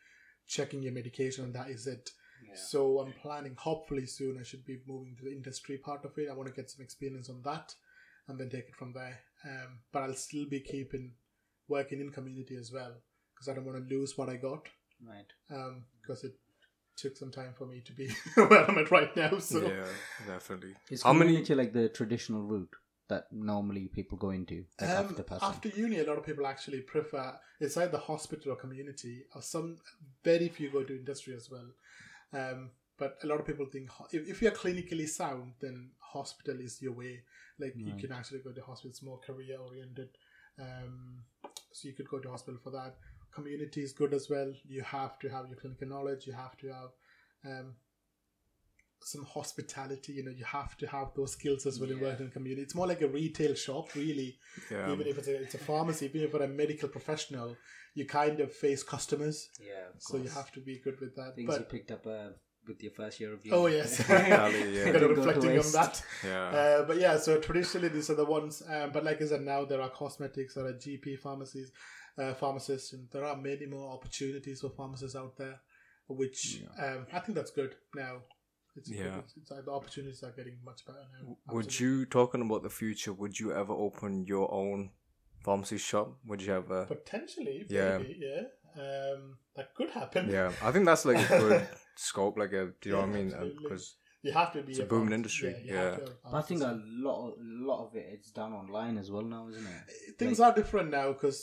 [0.46, 2.10] checking your medication and that is it.
[2.54, 3.54] So I'm planning.
[3.58, 6.28] Hopefully soon, I should be moving to the industry part of it.
[6.30, 7.74] I want to get some experience on that,
[8.26, 9.18] and then take it from there.
[9.44, 11.12] Um, but I'll still be keeping
[11.68, 12.94] working in community as well
[13.34, 14.66] because I don't want to lose what I got
[15.06, 15.30] Right.
[16.00, 16.34] because it
[16.96, 19.38] took some time for me to be where I'm at right now.
[19.38, 19.84] So yeah
[20.26, 22.74] definitely Is How many- community like the traditional route
[23.08, 25.48] that normally people go into like um, after passing?
[25.48, 29.78] after uni, a lot of people actually prefer it's either hospital or community, or some
[30.24, 31.66] very few go to industry as well.
[32.32, 36.82] Um, but a lot of people think if, if you're clinically sound, then hospital is
[36.82, 37.20] your way.
[37.60, 38.90] Like you can actually go to hospital.
[38.90, 40.10] It's more career oriented.
[40.60, 41.24] Um,
[41.72, 42.96] so you could go to hospital for that.
[43.32, 44.52] Community is good as well.
[44.66, 46.26] You have to have your clinical knowledge.
[46.26, 46.90] You have to have
[47.46, 47.74] um,
[49.02, 50.12] some hospitality.
[50.14, 52.04] You know, you have to have those skills as well in Yeah.
[52.08, 52.62] working in community.
[52.62, 54.38] It's more like a retail shop, really.
[54.70, 54.92] Yeah.
[54.92, 57.56] Even if it's a, it's a pharmacy, even if you're a medical professional,
[57.94, 59.48] you kind of face customers.
[59.60, 59.88] Yeah.
[59.94, 61.34] of So you have to be good with that.
[61.36, 62.30] Things you But picked up uh,
[62.66, 63.56] with your first year of uni.
[63.56, 64.84] oh yes, Exactly, yeah.
[64.84, 66.02] kind of Didn't go to reflecting on that.
[66.24, 66.48] yeah.
[66.48, 68.62] Uh, but yeah, so traditionally these are the ones.
[68.68, 71.72] Um, but like I said, now there are cosmetics, there are GP pharmacies,
[72.18, 75.58] uh, pharmacists, and there are many more opportunities for pharmacists out there,
[76.08, 78.18] which um, I think that's good now.
[78.78, 79.18] It's, Yeah.
[79.18, 81.36] it's, it's, uh, the opportunities are getting much better now.
[81.54, 83.12] Would you talking about the future?
[83.12, 84.90] Would you ever open your own
[85.44, 86.18] pharmacy shop?
[86.26, 86.84] Would you ever?
[86.86, 87.66] potentially?
[87.68, 87.98] Yeah.
[87.98, 88.42] Maybe, yeah.
[88.76, 90.30] Um, that could happen.
[90.30, 92.38] Yeah, I think that's like a good scope.
[92.38, 93.56] Like a, do you know what I mean?
[93.62, 94.72] Because You have to be.
[94.72, 95.96] It's a booming industry, you have yeah.
[95.96, 97.34] to have a But I think a lot, a
[97.70, 100.18] lot of it it's done online as well now, isn't it?
[100.18, 101.38] things are different now because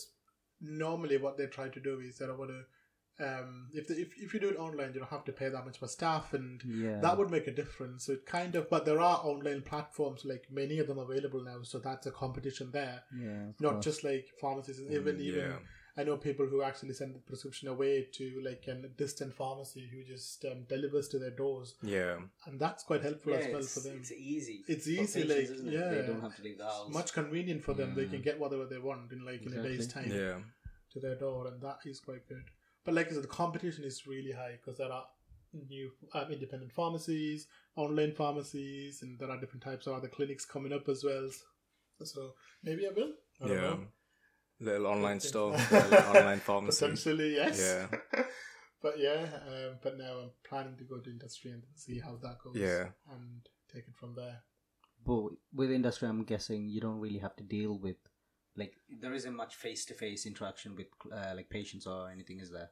[0.61, 2.61] normally what they try to do is that I want to.
[3.19, 5.65] Um, if, the, if if you do it online, you don't have to pay that
[5.65, 6.99] much for staff, and Yeah.
[6.99, 8.05] that would make a difference.
[8.05, 11.59] So it kind of, but there are online platforms like many of them available now,
[11.63, 13.03] so that's a competition there.
[13.17, 13.45] yeah.
[13.59, 13.85] Not course.
[13.85, 15.57] just like pharmacies, even Mm, even yeah.
[15.97, 20.03] I know people who actually send the prescription away to like a distant pharmacy who
[20.03, 23.79] just um, delivers to their doors, yeah, and that's quite helpful Yeah, as well for
[23.79, 23.99] them.
[24.01, 24.65] it's easy.
[24.67, 25.73] It's easy, patients, like, isn't it?
[25.73, 25.89] yeah.
[25.89, 26.91] They don't have to leave the house.
[26.91, 29.87] Much convenient for them; they can get whatever they want in like in a day's
[29.87, 30.11] time.
[30.11, 30.39] Yeah,
[30.91, 32.43] to their door, and that is quite good.
[32.85, 35.05] But like I said, the competition is really high because there are
[35.69, 40.71] new um, independent pharmacies, online pharmacies, and there are different types of other clinics coming
[40.71, 41.27] up as well.
[42.03, 43.13] So maybe I will.
[43.41, 43.61] I don't yeah.
[43.61, 43.79] know.
[44.59, 46.79] Little online store, little online pharmacy.
[46.79, 47.59] Potentially, yes.
[47.59, 48.23] Yeah.
[48.81, 52.37] but yeah, um, but now I'm planning to go to industry and see how that
[52.43, 52.55] goes.
[52.55, 52.85] Yeah.
[53.11, 53.41] And
[53.73, 54.43] take it from there.
[55.05, 57.97] But with industry, I'm guessing you don't really have to deal with
[58.55, 62.69] like there isn't much face-to-face interaction with uh, like patients or anything, is there?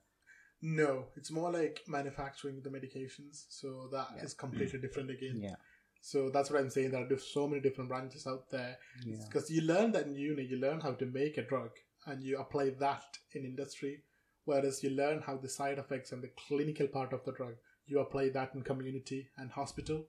[0.62, 3.46] No, it's more like manufacturing the medications.
[3.50, 4.40] So that is Yeah.
[4.40, 5.38] completely different again.
[5.42, 5.56] Yeah.
[6.02, 6.92] So that's what I'm saying.
[6.92, 8.78] There are so many different branches out there.
[9.06, 9.18] Yeah.
[9.28, 11.72] because you learn that in uni you learn how to make a drug
[12.06, 14.04] and you apply that in industry
[14.46, 18.00] whereas you learn how the side effects and the clinical part of the drug you
[18.00, 20.06] apply that in community and hospital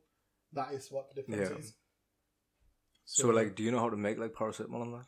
[0.52, 1.58] that is what the difference Yeah.
[1.58, 1.74] is
[3.04, 5.06] So, like, do you know how to make like paracetamol on that?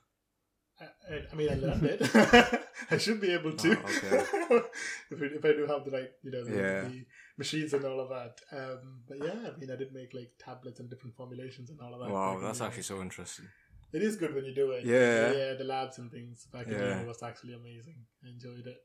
[0.80, 0.84] I,
[1.14, 2.00] I- I mean i learned it
[2.90, 4.64] i should be able to Oh, okay.
[5.10, 6.80] if, if i do have the right you know the, Yeah.
[6.88, 7.04] the
[7.38, 10.80] machines and all of that um but yeah i mean i did make like tablets
[10.80, 13.46] and different formulations and all of that Wow, that's actually so interesting.
[13.92, 14.84] It is good when you do it.
[14.84, 15.30] Yeah.
[15.32, 15.54] yeah.
[15.54, 16.96] The labs and things back in Yeah.
[16.96, 17.98] uni was actually amazing.
[18.24, 18.78] I enjoyed it.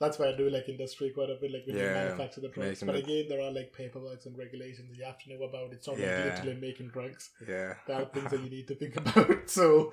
[0.00, 2.82] That's why I do like industry quite a bit, like when you manufacture the drugs.
[2.82, 5.72] But it- again, there are like paperworks and regulations you have to know about.
[5.74, 6.24] It's not Yeah.
[6.24, 7.30] like literally making drugs.
[7.46, 7.74] Yeah.
[7.86, 9.48] There are things that you need to think about.
[9.50, 9.92] So,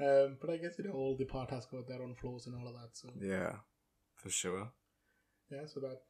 [0.00, 2.56] um, but I guess you know all the part has got their own flaws and
[2.56, 2.90] all of that.
[2.92, 3.52] So Yeah,
[4.16, 4.70] for sure.
[5.50, 6.00] yeah, so that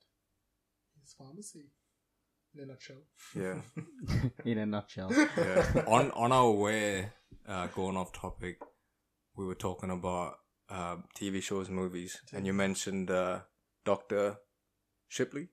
[1.04, 1.70] is pharmacy
[2.54, 3.02] in a nutshell.
[3.34, 3.60] Yeah.
[4.44, 5.12] In a nutshell.
[5.36, 5.84] yeah.
[5.86, 7.10] on on our way,
[7.46, 8.58] uh, going off topic,
[9.36, 10.38] we were talking about
[10.70, 13.40] uh, TV shows, movies, and you mentioned uh,
[13.84, 14.38] Doctor
[15.08, 15.48] Shipley.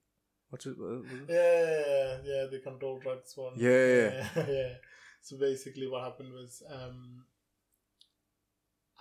[0.50, 0.78] What's it?
[0.78, 1.30] What was it?
[1.30, 3.54] Yeah, yeah, the control drugs one.
[3.58, 4.28] Yeah, yeah.
[4.36, 4.46] yeah.
[4.50, 4.74] yeah.
[5.22, 7.26] So basically, what happened was um,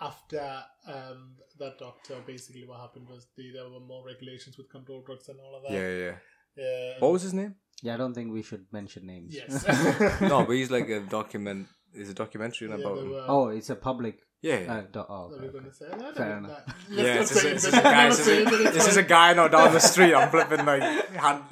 [0.08, 0.42] after
[0.86, 1.20] um,
[1.58, 5.38] that doctor, basically what happened was the, there were more regulations with control drugs and
[5.40, 5.72] all of that.
[5.72, 6.14] Yeah, yeah.
[6.56, 6.92] yeah.
[7.00, 7.54] What was his name?
[7.82, 9.34] Yeah, I don't think we should mention names.
[9.34, 10.20] Yes.
[10.32, 11.66] no, but he's like a document.
[11.94, 13.10] Is a documentary Yeah, about him.
[13.10, 14.18] were- Oh, it's a public.
[14.42, 14.58] Yeah.
[14.60, 14.74] yeah.
[14.74, 15.52] Uh, do- oh, What okay, are we okay.
[15.58, 15.86] going to say?
[15.92, 16.62] I Fair enough.
[16.90, 17.92] Yeah, not it's just, it's just a guy.
[17.92, 19.04] Never It's say just, it.
[19.04, 20.14] a guy not down the street.
[20.14, 20.82] I'm flipping like
[21.24, 21.42] hand.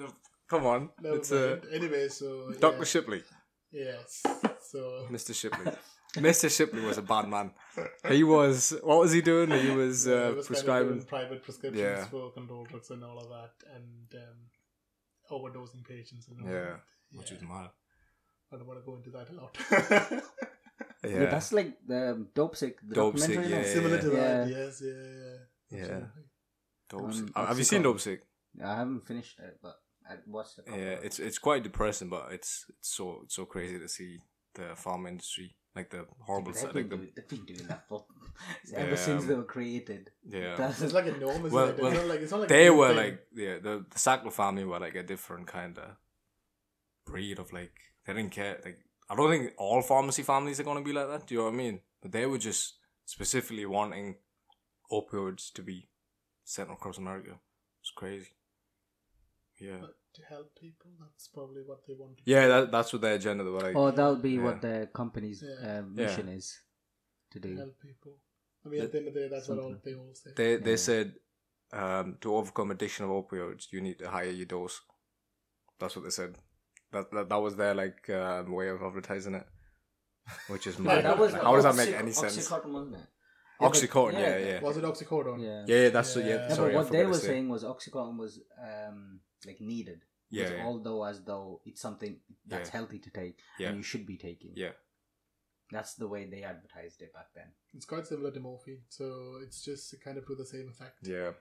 [0.50, 1.74] Come on, Never it's uh, mind.
[1.78, 2.84] Anyway, so Doctor yeah.
[2.84, 3.22] Shipley,
[3.72, 4.22] Yes.
[4.70, 5.32] So Mr.
[5.34, 5.72] Shipley.
[6.14, 6.50] Mr.
[6.54, 7.52] Shipley was a bad man.
[8.08, 8.74] He was.
[8.82, 9.50] What was he doing?
[9.50, 11.02] He was uh, it was kind of prescribing.
[11.04, 12.04] private prescriptions Yeah.
[12.06, 14.38] for control drugs and all of that, and um,
[15.30, 16.80] overdosing patients and all Yeah, that.
[17.12, 17.38] which Yeah.
[17.38, 17.70] was mad.
[18.52, 20.22] I don't want to go into that a lot.
[21.04, 21.10] Yeah.
[21.10, 22.74] Yeah, that's like the Dopesick.
[22.86, 23.50] The Dopesick, documentary.
[23.50, 23.64] yeah, no?
[23.64, 24.56] Similar to that, Yeah.
[24.56, 25.36] yes, yeah, yeah.
[25.70, 25.82] Yeah.
[25.82, 26.08] Absolutely.
[26.90, 27.36] Dope Um, Sick.
[27.36, 27.96] what's Have you seen called?
[27.96, 28.20] Dopesick?
[28.64, 29.76] I haven't finished it, but
[30.08, 30.64] I watched it.
[30.68, 34.18] Yeah, it's it's quite depressing, but it's it's so it's so crazy to see
[34.54, 37.88] the farm industry, like the horrible They've been, like the doing, they've been doing that
[37.88, 38.04] for
[38.70, 40.10] Yeah, ever since um, they were created.
[40.26, 40.54] yeah.
[40.56, 41.52] That's It's like enormous.
[41.52, 41.78] Well- it?
[41.80, 42.96] well, it's not like, it's not like they were thing.
[42.96, 45.96] like yeah the the Sackler family were like a different kind of
[47.06, 47.72] breed of like
[48.06, 48.78] they didn't care like
[49.10, 51.26] I don't think all pharmacy families are gonna be like that.
[51.26, 51.80] Do you know what I mean?
[52.00, 54.16] But they were just specifically wanting
[54.90, 55.88] opioids to be
[56.44, 57.38] sent across America.
[57.80, 58.28] It's crazy.
[59.60, 59.78] Yeah,
[60.14, 60.90] to help people.
[61.00, 62.18] That's probably what they want.
[62.18, 63.44] To Yeah, that, that's what their agenda.
[63.44, 64.42] They were like, Or that'll be Yeah.
[64.44, 65.78] what the company's Yeah.
[65.78, 66.58] uh, mission is
[67.32, 67.56] to do.
[67.56, 68.18] help people.
[68.64, 70.30] I mean, at the end of the day, that's what all they all say.
[70.36, 71.14] they they said
[71.72, 74.80] um, to overcome addiction of opioids, you need to higher your dose.
[75.80, 76.36] That's what they said.
[76.92, 79.46] That that, that was their like um, way of advertising it,
[80.48, 81.04] which is mad.
[81.04, 82.36] that was Like, how does that make any sense?
[82.36, 83.06] Oxycontin, wasn't it?
[83.60, 85.40] Oxycontin, Yeah, yeah, yeah, Was it oxycodone?
[85.42, 85.64] Yeah.
[85.66, 85.88] yeah, yeah.
[85.90, 86.22] That's yeah.
[86.24, 86.30] Yeah.
[86.48, 90.04] Yeah, sorry, but I what they were saying was Oxycontin was um, like needed.
[90.30, 90.64] Yeah, It's yeah.
[90.64, 92.72] although as though it's something that's Yeah.
[92.78, 93.68] healthy to take Yeah.
[93.68, 94.52] and you should be taking.
[94.56, 94.72] Yeah,
[95.70, 97.48] That's the way they advertised it back then.
[97.74, 101.06] It's quite similar to morphine, so it's just kind of to the same effect.
[101.06, 101.32] yeah.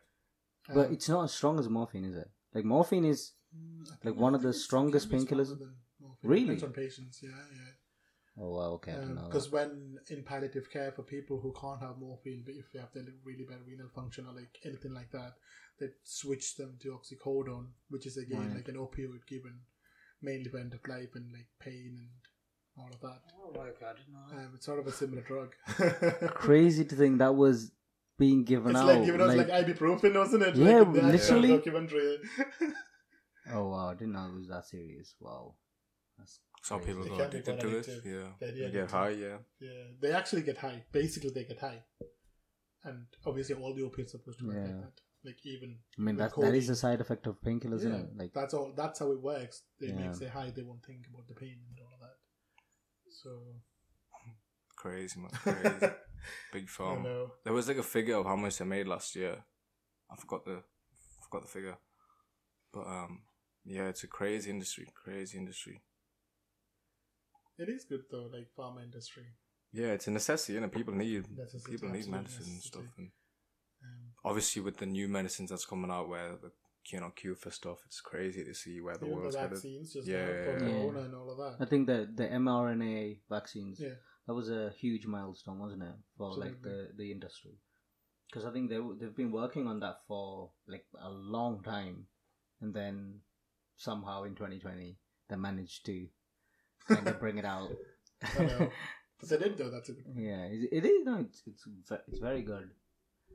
[0.67, 2.29] But Um, it's not as strong as morphine, is it?
[2.53, 5.45] Like morphine is mm, I think- like one of the think it's- it strongest painkillers?
[5.47, 6.29] stronger than morphine.
[6.29, 6.43] Really?
[6.45, 7.71] Depends on patients, yeah, yeah.
[8.41, 9.25] Oh wow, okay, I don't know.
[9.27, 9.53] Because that.
[9.53, 13.05] when in palliative care for people who can't have morphine, but if they have the
[13.23, 15.33] really bad renal function or like anything like that,
[15.79, 18.55] they switch them to oxycodone, which is again Right.
[18.55, 19.59] like an opioid given
[20.23, 22.09] mainly for end of life and like pain and
[22.77, 23.19] all of that.
[23.43, 24.45] Oh my god, I didn't know that.
[24.45, 25.53] Um, it's sort of a similar drug.
[26.33, 27.71] Crazy to think that was
[28.17, 28.87] being given It's out.
[28.87, 30.55] like giving us like, ibuprofen, wasn't it?
[30.55, 31.47] Yeah, like in literally.
[31.49, 32.17] documentary.
[33.53, 35.15] oh wow, I didn't know it was that serious.
[35.19, 35.55] Wow,
[36.17, 36.93] that's Some crazy.
[36.93, 38.01] people It go can be addicted quite to it.
[38.05, 39.09] Yeah, Very they get high.
[39.09, 40.83] Yeah, yeah, they actually get high.
[40.91, 41.83] Basically, they get high,
[42.83, 44.93] and obviously all the opiates are supposed to work like that.
[45.23, 48.17] Like even I mean that that is a side effect of painkillers, isn't Yeah, it?
[48.17, 48.73] Like that's all.
[48.75, 49.63] That's how it works.
[49.79, 50.07] They Yeah.
[50.07, 50.51] make say high.
[50.51, 52.17] They won't think about the pain and all of that.
[53.11, 53.29] So
[54.75, 55.93] crazy man, crazy.
[56.53, 57.03] Big I farm.
[57.43, 59.43] There was like a figure of how much they made last year.
[60.11, 60.63] I forgot the
[61.23, 61.77] forgot the figure,
[62.73, 63.23] but um,
[63.63, 64.87] yeah, it's a crazy industry.
[65.03, 65.81] Crazy industry.
[67.61, 69.25] It is good though, like pharma industry.
[69.71, 72.89] Yeah, it's a necessity, and people need Necessity, people need absolute medicine and stuff.
[72.97, 73.11] And
[73.83, 76.51] Um, obviously, with the new medicines that's coming out, where the
[76.91, 79.61] you know cure for stuff, it's crazy to see where the even the world's headed.
[79.61, 80.59] just Yeah, now yeah, for yeah.
[80.71, 81.63] corona and all of that.
[81.65, 83.95] I think the the mRNA vaccines Yeah.
[84.27, 87.55] that was a huge milestone, wasn't it, for like the the industry?
[88.27, 92.07] Because I think they they've been working on that for like a long time,
[92.61, 93.21] and then
[93.77, 94.97] somehow in 2020
[95.29, 96.07] they managed to
[96.87, 97.69] kind of bring it out.
[98.39, 98.69] I know.
[99.19, 99.69] But they did though.
[99.69, 100.05] That's a good.
[100.15, 101.05] yeah, it, it is.
[101.05, 101.65] No, it's it's
[102.07, 102.69] it's very good.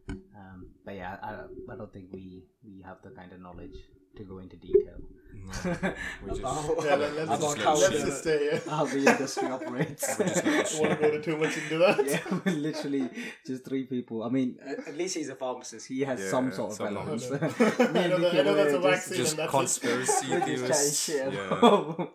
[0.08, 3.74] Um, but yeah, I, I don't think we we have the kind of knowledge
[4.16, 4.96] to go into detail
[5.34, 5.50] No,
[6.24, 8.62] we just About- Yeah, let, let's, About just, how let's just stay here.
[8.70, 10.18] how the industry operates.
[10.18, 12.06] We just to I want to go to too much into that.
[12.06, 13.10] yeah, we're literally
[13.46, 14.22] just three people.
[14.22, 15.88] I mean, At at least he's a pharmacist.
[15.88, 17.28] he has Yeah, some sort of some relevance.
[17.28, 17.42] knowledge.
[17.60, 20.40] I know that- I know that's a here vaccine just- just and that's conspiracy we're
[20.40, 21.08] theorists.
[21.08, 22.06] Yeah.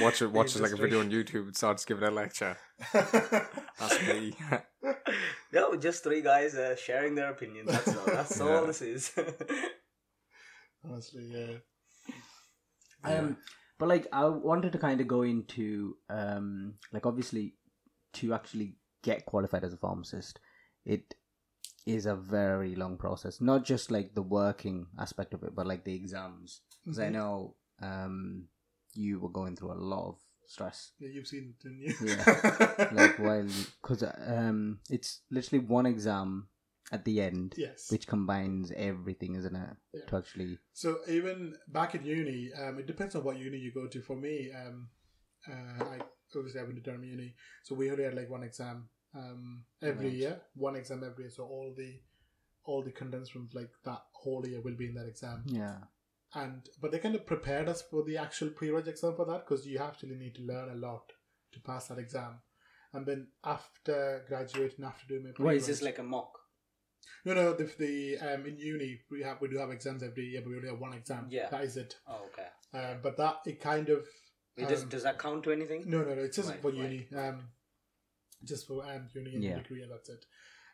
[0.00, 0.30] Watch it.
[0.32, 1.10] Watch The like a video on.
[1.10, 2.56] YouTube and starts giving a lecture.
[2.92, 4.34] That's me.
[5.50, 7.70] No, just three guys uh, sharing their opinions.
[7.70, 8.04] That's all.
[8.06, 8.66] That's all Yeah.
[8.66, 9.12] this is.
[10.84, 11.56] Honestly, yeah.
[13.02, 13.38] Um,
[13.78, 17.54] but like I wanted to kind of go into um, like obviously
[18.14, 20.38] to actually get qualified as a pharmacist,
[20.84, 21.14] it
[21.86, 23.40] is a very long process.
[23.40, 26.60] Not just like the working aspect of it, but like the exams.
[26.84, 27.12] Because I Mhm.
[27.12, 28.48] know um,
[28.94, 30.92] you were going through a lot of stress.
[30.98, 31.94] Yeah, you've seen it, didn't you?
[32.00, 32.88] Yeah.
[32.92, 33.46] like while
[33.82, 36.48] because um, it's literally one exam
[36.90, 37.90] at the end, yes.
[37.90, 39.76] which combines everything, isn't it?
[39.92, 40.00] Yeah.
[40.08, 43.86] To actually So even back in uni, um, it depends on what uni you go
[43.88, 44.00] to.
[44.00, 44.88] For me, um,
[45.48, 45.98] uh, I
[46.34, 50.06] obviously I went to Durham Uni, so we only had like one exam um, every
[50.06, 50.14] Right.
[50.14, 51.30] year, one exam every year.
[51.30, 52.00] So all the
[52.64, 55.42] all the condensed from like that whole year will be in that exam.
[55.46, 55.76] yeah.
[56.34, 59.66] And but they kind of prepared us for the actual pre-reg exam for that because
[59.66, 61.12] you actually need to learn a lot
[61.52, 62.40] to pass that exam.
[62.92, 66.32] And then after graduating, after doing my pre-reg, is this like a mock?
[67.24, 70.40] no, no, the, the um in uni we have we do have exams every year,
[70.42, 71.26] but we only have one exam.
[71.30, 71.48] Yeah.
[71.50, 71.96] that is it.
[72.06, 72.48] Oh, okay.
[72.74, 74.06] Uh, but that it kind of
[74.56, 75.84] Wait, does, um, does that count to anything?
[75.86, 76.78] no no no it's just Right, for right.
[76.78, 77.48] uni um
[78.44, 79.58] just for um uni and Yeah.
[79.62, 80.24] degree and that's it.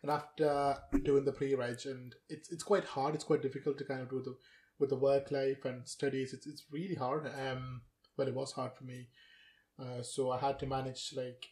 [0.03, 3.15] And after doing the pre-reg and it's it's quite hard.
[3.15, 4.37] It's quite difficult to kind of do the
[4.79, 6.33] with the work life and studies.
[6.33, 7.27] It's it's really hard.
[7.27, 7.83] Um,
[8.17, 9.09] well it was hard for me.
[9.79, 11.47] Uh, so I had to manage like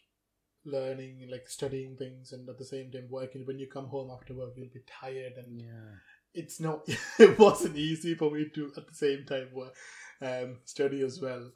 [0.65, 4.33] learning like studying things and at the same time working when you come home after
[4.33, 5.95] work you'll be tired and Yeah.
[6.33, 6.87] it's not
[7.19, 9.75] it wasn't easy for me to at the same time work,
[10.21, 11.51] um study as well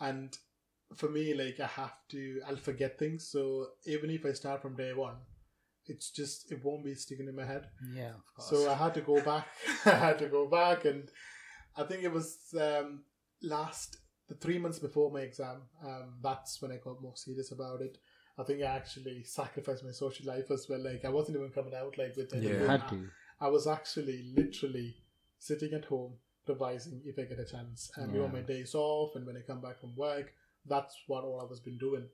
[0.00, 0.34] and
[0.94, 4.76] for me like i have to i'll forget things so even if i start from
[4.76, 5.16] day one
[5.88, 8.48] it's just it won't be sticking in my head Yeah, of course.
[8.50, 9.46] so i had to go back
[9.86, 11.08] i had to go back and
[11.76, 13.02] i think it was um
[13.42, 13.96] last
[14.28, 17.98] the three months before my exam um that's when i got more serious about it
[18.38, 21.74] i think i actually sacrificed my social life as well like i wasn't even coming
[21.74, 22.50] out like with Yeah.
[22.50, 22.68] anyone.
[22.68, 23.08] had to.
[23.40, 24.96] I was actually literally
[25.38, 26.14] sitting at home
[26.48, 27.88] revising if I get a chance.
[27.96, 28.24] And we Yeah.
[28.24, 30.32] on my days off, and when I come back from work,
[30.66, 32.08] that's what all I was been doing.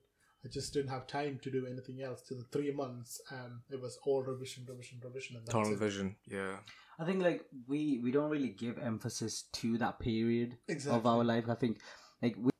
[0.44, 2.20] I just didn't have time to do anything else.
[2.28, 5.78] To the three months, um, it was all revision, revision, revision, and that's Tunnel it.
[5.78, 6.16] vision.
[6.26, 6.56] Yeah.
[6.98, 10.98] I think like we we don't really give emphasis to that period Exactly.
[10.98, 11.44] of our life.
[11.48, 11.80] I think
[12.22, 12.50] like we.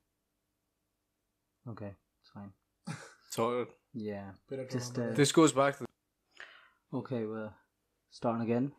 [1.69, 2.51] Okay, it's fine.
[3.29, 4.31] So Yeah.
[4.49, 5.85] Bit of Just, uh, this goes back to
[6.93, 7.51] Okay, we're
[8.09, 8.71] starting again.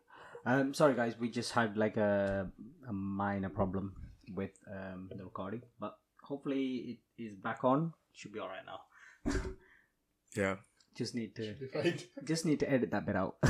[0.46, 2.50] Um, sorry guys, we just had like a
[2.88, 3.94] a minor problem
[4.34, 7.92] with um the recording, but hopefully it is back on.
[8.12, 8.80] Should be all right now.
[10.36, 10.56] yeah.
[10.96, 11.98] Just need to Should be fine.
[12.24, 13.36] just need to edit that bit out.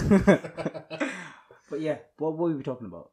[1.71, 3.11] but yeah, what were we talking about?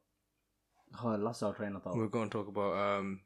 [1.04, 1.96] Oh, I lost our train of thought.
[1.96, 3.22] We're going to talk about um,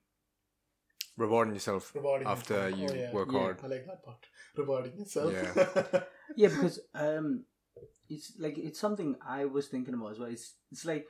[1.17, 2.79] rewarding yourself Rewarding after yourself.
[2.79, 3.11] you Oh, yeah.
[3.13, 3.39] work Yeah.
[3.39, 3.59] hard.
[3.63, 4.25] I like that part.
[4.55, 5.33] Rewarding yourself.
[5.33, 6.01] Yeah.
[6.35, 7.45] Yeah, because um,
[8.09, 10.29] it's like it's something I was thinking about as well.
[10.29, 11.07] It's it's like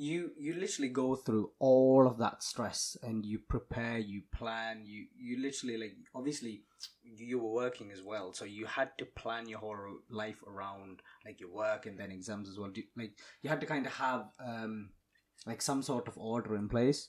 [0.00, 5.04] you you literally go through all of that stress and you prepare, you plan, you
[5.14, 6.62] you literally like obviously
[7.02, 9.76] you were working as well, so you had to plan your whole
[10.08, 12.72] life around like your work and then exams as well.
[12.96, 14.88] Like you had to kind of have um
[15.46, 17.08] like some sort of order in place.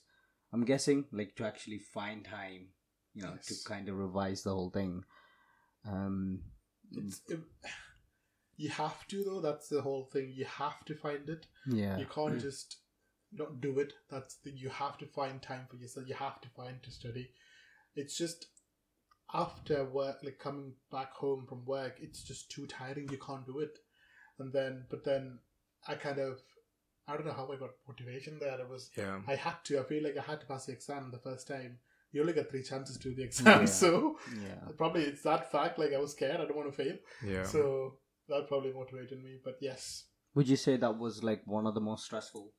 [0.52, 2.68] I'm guessing like to actually find time,
[3.14, 3.46] you know, Yes.
[3.46, 5.02] to kind of revise the whole thing.
[5.88, 6.42] Um,
[6.90, 7.40] it's, it,
[8.58, 9.40] you have to though.
[9.40, 10.30] That's the whole thing.
[10.36, 11.46] You have to find it.
[11.66, 11.96] yeah.
[11.96, 12.76] You can't just
[13.34, 13.92] not do it.
[14.10, 16.06] That's the you have to find time for yourself.
[16.08, 17.30] You have to find to study.
[17.94, 18.46] It's just
[19.34, 23.08] after work, like coming back home from work, it's just too tiring.
[23.10, 23.78] You can't do it.
[24.38, 25.38] And then, but then
[25.88, 26.38] I kind of,
[27.08, 28.60] I don't know how I got motivation there.
[28.60, 29.20] It was Yeah.
[29.26, 29.80] I had to.
[29.80, 31.78] I feel like I had to pass the exam the first time.
[32.12, 33.64] You only get three chances to do the exam, Yeah.
[33.82, 34.68] so Yeah.
[34.76, 35.78] probably it's that fact.
[35.78, 36.40] Like I was scared.
[36.40, 36.96] I don't want to fail.
[37.24, 37.44] Yeah.
[37.44, 39.38] So that probably motivated me.
[39.42, 42.52] But yes, Would you say that was like one of the most stressful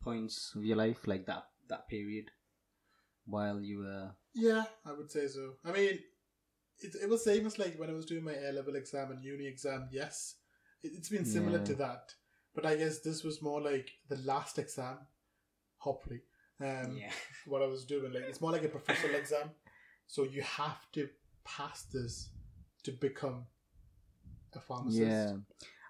[0.00, 2.30] points of your life, like that that period,
[3.26, 4.10] while you were?
[4.34, 5.54] yeah, I would say so.
[5.64, 5.98] I mean,
[6.80, 9.22] it, it was same as like when I was doing my A level exam and
[9.22, 9.88] uni exam.
[9.90, 10.36] Yes,
[10.82, 11.64] it, it's been similar Yeah.
[11.64, 12.14] to that.
[12.54, 14.98] But I guess this was more like the last exam,
[15.76, 16.22] hopefully.
[16.60, 17.12] Um, yeah.
[17.46, 18.12] what I was doing.
[18.12, 19.50] Like it's more like a professional exam,
[20.06, 21.08] so you have to
[21.44, 22.30] pass this
[22.84, 23.46] to become
[24.54, 25.00] a pharmacist.
[25.02, 25.32] Yeah.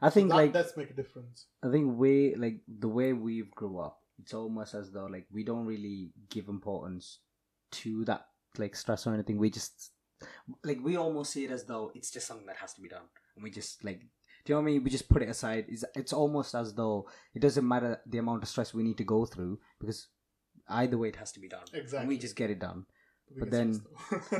[0.00, 1.46] I think that like that's make a difference.
[1.62, 3.98] I think we like the way we've grew up.
[4.20, 7.18] It's almost as though like we don't really give importance
[7.72, 8.26] to that
[8.58, 9.38] like stress or anything.
[9.38, 9.92] We just
[10.64, 13.08] like we almost see it as though it's just something that has to be done,
[13.36, 14.00] and we just like.
[14.44, 14.84] Do you know what I mean?
[14.84, 15.66] We just put it aside.
[15.68, 19.04] It's, it's almost as though it doesn't matter the amount of stress we need to
[19.04, 20.06] go through because
[20.70, 21.64] either way it has to be done.
[21.72, 22.08] And Exactly.
[22.08, 22.86] we just get it done.
[23.34, 23.82] We but then-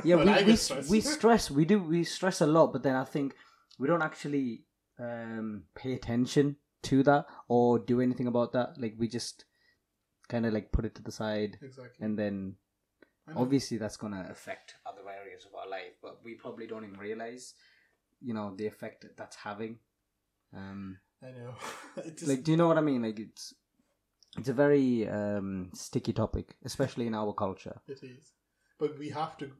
[0.03, 0.89] yeah Well, we, we, stressed.
[0.89, 3.35] we stress we do we stress a lot but then i think
[3.77, 4.63] we don't actually
[4.99, 8.77] um pay attention to that or do anything about that.
[8.77, 9.45] Like we just
[10.27, 12.05] kind of like put it to the side exactly.
[12.05, 12.55] and then
[13.35, 17.55] obviously that's gonna affect other areas of our life but we probably don't even realize
[18.21, 19.79] you know the effect that that's having.
[20.55, 21.53] Um I know.
[22.15, 23.01] Just, like do you know what i mean?
[23.01, 23.53] Like it's
[24.37, 27.79] it's a very um sticky topic especially in our culture.
[27.87, 28.33] It is,
[28.77, 29.51] but we have to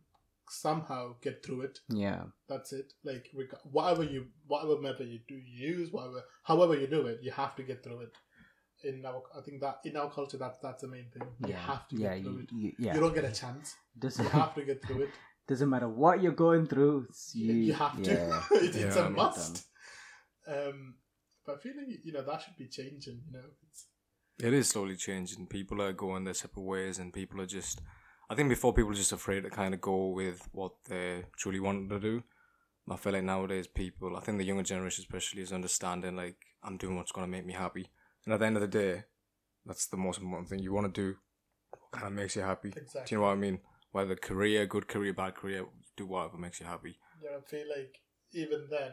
[0.50, 1.80] somehow get through it.
[1.90, 2.94] yeah That's it.
[3.04, 7.32] Like reg- whatever you, whatever method you do use, whatever, however you do it, you
[7.32, 8.14] have to get through it.
[8.84, 11.28] In our, I think that in our culture, that that's the main thing.
[11.46, 12.52] You yeah have to yeah get through you, it.
[12.54, 13.76] you, yeah You don't get a chance.
[13.98, 15.10] doesn't You have to get through it.
[15.50, 17.08] doesn't matter what you're going through.
[17.34, 18.14] You, You, you have to.
[18.14, 18.42] Yeah.
[18.52, 19.08] it's, it's Yeah.
[19.08, 19.66] a must.
[20.48, 20.96] Um,
[21.46, 23.22] but I feel like you know that should be changing.
[23.28, 23.86] You know, it's,
[24.42, 25.48] It is slowly changing.
[25.48, 27.82] People are going their separate ways, and people are just.
[28.30, 31.60] I think before people were just afraid to kind of go with what they truly
[31.60, 32.24] wanted to do.
[32.92, 36.78] I feel like nowadays people, I think the younger generation especially, is understanding like I'm
[36.78, 37.90] doing what's going to make me happy.
[38.26, 39.04] And at the end of the day,
[39.66, 40.60] that's the most important thing.
[40.60, 41.18] You want to do
[41.72, 42.70] what kind of makes you happy.
[42.70, 43.02] Exactly.
[43.06, 43.60] Do you know what I mean?
[43.92, 45.66] Whether career, good career, bad career,
[45.98, 46.98] do whatever makes you happy.
[47.24, 47.96] know, I feel like
[48.32, 48.92] even then,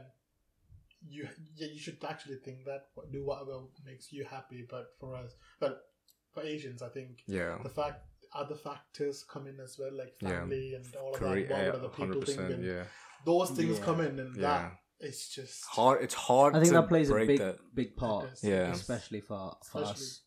[1.08, 4.66] you yeah, you should actually think that do whatever makes you happy.
[4.68, 5.90] But for us, but
[6.32, 7.58] for Asians, I think Yeah.
[7.62, 8.04] the fact
[8.36, 10.28] other factors come in as well, like Yeah.
[10.40, 11.50] family and all of Career, that.
[11.56, 12.84] What yeah, other people think, and Yeah,
[13.24, 13.84] those things Yeah.
[13.84, 14.42] come in, and yeah.
[14.42, 14.78] that
[15.08, 16.02] it's just Hard.
[16.02, 16.54] It's hard.
[16.56, 17.58] I think to that plays a big, that.
[17.74, 18.30] big part.
[18.42, 18.72] Yeah.
[18.72, 20.20] especially for for Especially- us.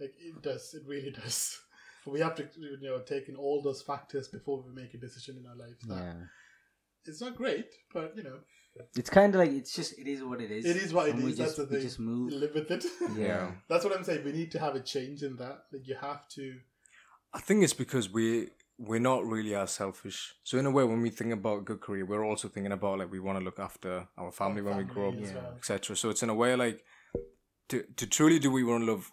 [0.00, 0.74] like it does.
[0.74, 1.58] It really does.
[2.06, 5.36] We have to, you know, take in all those factors before we make a decision
[5.36, 5.82] in our lives.
[5.86, 6.22] That Yeah,
[7.04, 8.40] It's not great, but you know,
[8.96, 10.64] it's kind of like it's just it is what it is.
[10.64, 11.36] it is what it and we is.
[11.38, 11.82] That's just the we thing.
[11.88, 12.32] just move.
[12.32, 12.84] Live with it.
[13.16, 14.24] Yeah, That's what I'm saying.
[14.24, 15.56] We need to have a change in that.
[15.72, 16.44] Like you have to.
[17.32, 20.34] I think it's because we we're not really as selfish.
[20.42, 23.10] So in a way, when we think about good career, we're also thinking about like
[23.10, 25.54] we want to look after our family when we grow up, family well.
[25.58, 25.96] etc.
[25.96, 26.82] So it's in a way like
[27.68, 29.10] to to truly do we want to love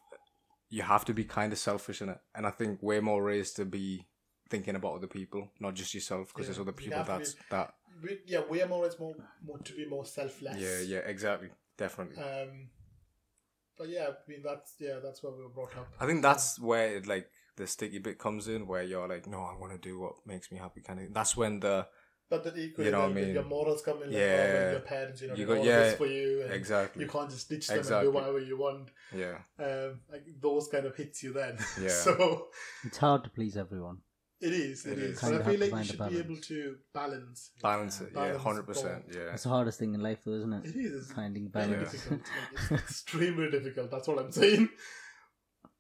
[0.70, 3.56] you have to be kind of selfish in it, and I think we're more raised
[3.58, 4.08] to be
[4.50, 7.74] thinking about other people, not just yourself, because Yeah, there's other people that's be- that.
[8.04, 8.86] We, yeah, we are more.
[8.86, 9.16] It's more,
[9.46, 10.58] more to be more selfless.
[10.60, 12.22] Yeah, yeah, exactly, definitely.
[12.22, 12.70] Um,
[13.78, 15.88] but yeah, I mean that's yeah, that's where we were brought up.
[16.00, 19.40] I think that's where it like the sticky bit comes in, where you're like, no,
[19.40, 21.14] I want to do what makes me happy, kind of.
[21.14, 21.88] That's when the
[22.30, 23.34] But then equally, You know what I mean?
[23.34, 24.10] your morals come in.
[24.10, 24.66] Like, Yeah.
[24.68, 27.04] oh, your parents, you know, You you got- got yeah, this for you, and exactly,
[27.04, 28.90] you can't just ditch them and do whatever you want.
[29.14, 31.58] yeah, Um, like those kind of hits you then.
[31.82, 31.88] Yeah.
[31.90, 32.50] so
[32.84, 34.00] It's hard to please everyone.
[34.42, 34.86] it is.
[34.86, 35.12] It It is.
[35.14, 35.20] is.
[35.22, 37.40] Kinda I feel like you find a should be able to balance.
[37.62, 40.54] balance it, yeah, Balance hundred percent, yeah, It's the hardest thing in life, though, isn't
[40.54, 40.66] it?
[40.66, 41.04] It is.
[41.06, 41.92] It's Finding very balance.
[41.94, 42.22] difficult.
[42.30, 43.90] Like, it's extremely difficult.
[43.90, 44.70] That's what I'm saying.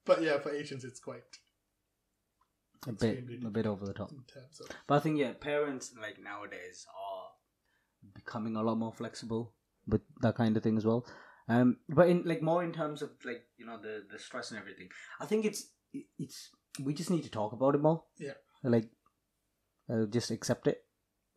[0.06, 1.26] But yeah, for Asians, it's quite
[2.86, 4.12] a bit, extremely a bit over the top.
[4.12, 4.18] of.
[4.88, 7.30] But I think yeah, parents like nowadays are
[8.14, 9.54] becoming a lot more flexible
[9.88, 11.06] with that kind of thing as well.
[11.50, 14.60] Um, but in like more in terms of like you know the the stress and
[14.60, 15.70] everything, I think it's
[16.20, 16.50] it's
[16.84, 18.04] we just need to talk about it more.
[18.18, 18.34] Yeah.
[18.64, 18.90] Like,
[19.90, 20.84] uh, just accept it.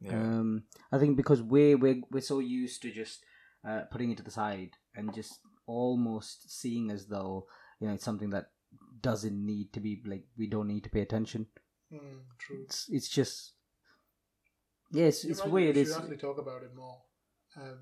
[0.00, 3.24] yeah, Um, I think because we're we're we're so used to just
[3.66, 7.46] uh, putting it to the side and just almost seeing as though
[7.78, 8.46] you know it's something that
[9.02, 11.46] doesn't need to be like we don't need to pay attention.
[11.92, 12.62] Mm, true.
[12.64, 13.52] It's it's just
[14.92, 15.76] yeah, it's, it's weird.
[15.76, 16.98] We should actually talk about it more,
[17.56, 17.78] um,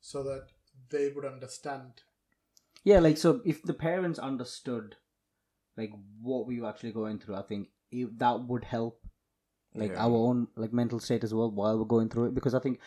[0.00, 0.48] so that
[0.90, 2.02] they would understand.
[2.84, 4.96] yeah, like so if the parents understood
[5.76, 9.00] like what we were actually going through, I think if that would help
[9.74, 10.04] like Yeah.
[10.04, 12.80] our own like mental state as well while we're going through it because I think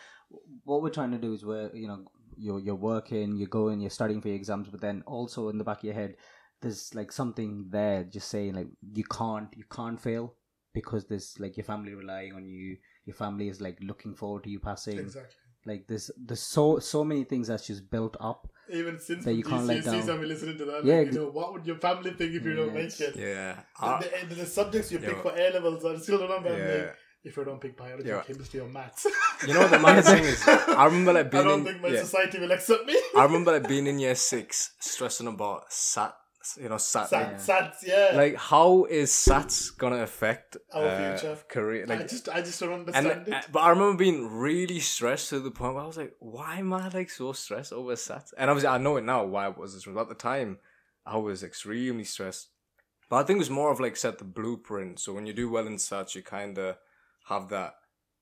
[0.64, 2.04] what we're trying to do is we're you know
[2.36, 5.64] you're you're working, you're going, you're studying for your exams, but then also in the
[5.64, 6.16] back of your head
[6.62, 10.34] there's like something there just saying like you can't you can't fail
[10.74, 14.50] because there's like your family relying on you, your family is like looking forward to
[14.50, 14.98] you passing.
[14.98, 15.34] Exactly.
[15.64, 18.48] Like there's there's so so many things that's just built up.
[18.72, 20.08] Even since That you can't let down.
[20.10, 20.84] I'm listening to that.
[20.84, 23.00] Yeah, like, you know, what would your family think if you don't Yes.
[23.00, 23.16] make it?
[23.16, 23.52] yeah.
[23.54, 23.98] The, ah.
[24.00, 25.22] I- the, the subjects you pick Yeah.
[25.22, 26.48] for A levels, I still remember.
[26.48, 26.74] I'm yeah.
[26.74, 28.22] like, if you don't pick biology, Yeah.
[28.22, 29.06] chemistry, or maths,
[29.46, 30.42] You know what the mad thing is?
[30.48, 31.44] I remember like being.
[31.44, 32.00] I don't in, think my yeah.
[32.02, 32.96] society will accept me.
[33.16, 36.14] I remember like being in year six, stressing about sat,
[36.60, 37.08] you know, sat.
[37.08, 38.10] Sat, like, SATs, yeah.
[38.14, 41.38] like how is SATs gonna affect Our uh, future.
[41.48, 41.86] career?
[41.86, 43.44] Like, I just, I just don't and understand uh, it.
[43.52, 46.72] but I remember being really stressed to the point where I was like, why am
[46.72, 48.32] I like so stressed over SATs?
[48.36, 49.98] And obviously I know it now why I was stressed.
[49.98, 50.58] At the time,
[51.06, 52.48] I was extremely stressed.
[53.08, 54.98] But I think it was more of like set the blueprint.
[55.00, 56.76] So when you do well in SATs, you kind of
[57.28, 57.74] have that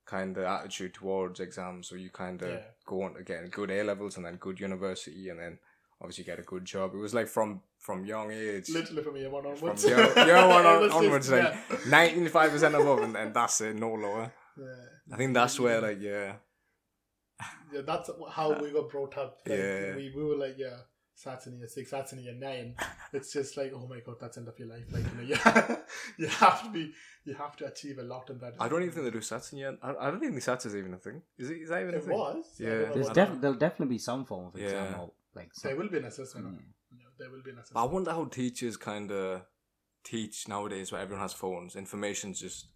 [0.04, 1.88] kind of attitude towards exams.
[1.88, 2.62] So you kind of Yeah.
[2.86, 5.58] go on to get good A levels and then good university and then
[6.00, 6.94] obviously get a good job.
[6.94, 8.68] It was like from from young age.
[8.68, 9.84] Literally from year one From onwards.
[9.84, 13.92] year, year one on, onwards, like ninety five percent above, and, and that's it, no
[13.92, 14.32] lower.
[14.58, 14.66] Yeah.
[15.12, 16.34] I think that's where, like, yeah,
[17.72, 19.38] Yeah, that's how we got brought up.
[19.46, 19.96] Like, Yeah.
[19.96, 20.76] we, we were like, yeah,
[21.16, 22.74] SATs in year six, SATs in year nine.
[23.12, 24.84] It's just like, oh my god, that's end of your life.
[24.92, 25.76] Like, you know, yeah,
[26.18, 26.92] you have to be,
[27.24, 28.54] you have to achieve a lot in that.
[28.60, 29.74] I don't even think they do sats in yet.
[29.82, 31.22] I, I don't even think sats is even a thing.
[31.38, 31.54] Is it?
[31.62, 32.12] Is that even a It thing?
[32.18, 32.44] was.
[32.58, 32.68] Yeah.
[32.68, 34.98] There's about def- there'll definitely be some form of exam Yeah.
[34.98, 36.46] or like There will be an assessment.
[36.46, 36.58] Mm.
[36.92, 39.42] No, there will be an I wonder how teachers kind of
[40.04, 41.76] teach nowadays, where everyone has phones.
[41.76, 42.66] Information's just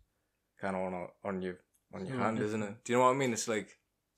[0.61, 1.57] kind of on on your
[1.93, 2.85] on your Yeah, hand, isn't it?
[2.85, 3.33] Do you know what I mean?
[3.33, 3.69] It's like,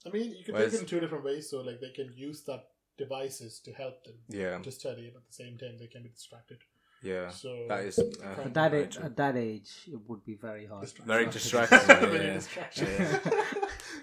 [0.06, 1.50] I mean, you can Whereas- take it in two different ways.
[1.50, 2.64] So, like, they can use that
[2.98, 6.08] devices to help them yeah, to study, but at the same time, they can be
[6.08, 6.58] distracted.
[7.02, 7.28] yeah.
[7.30, 10.82] So That is uh, at that age, at that age, it would be very hard.
[10.82, 11.06] Distraction.
[11.14, 11.78] Very distracting.
[12.10, 12.40] Very yeah.
[12.76, 13.18] Yeah.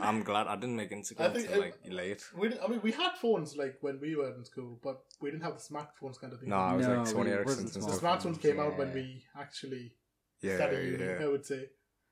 [0.00, 2.24] I'm glad I didn't make Instagram think until it- like late.
[2.36, 5.30] We didn't, I mean, we had phones like when we were in school, but we
[5.30, 6.48] didn't have the smartphones kind of thing.
[6.48, 8.92] No, I was No, like Sony it Ericsson's wasn't and the smartphones came out when
[8.92, 9.94] we actually
[10.40, 11.70] Yeah, studied uni, yeah, I would say.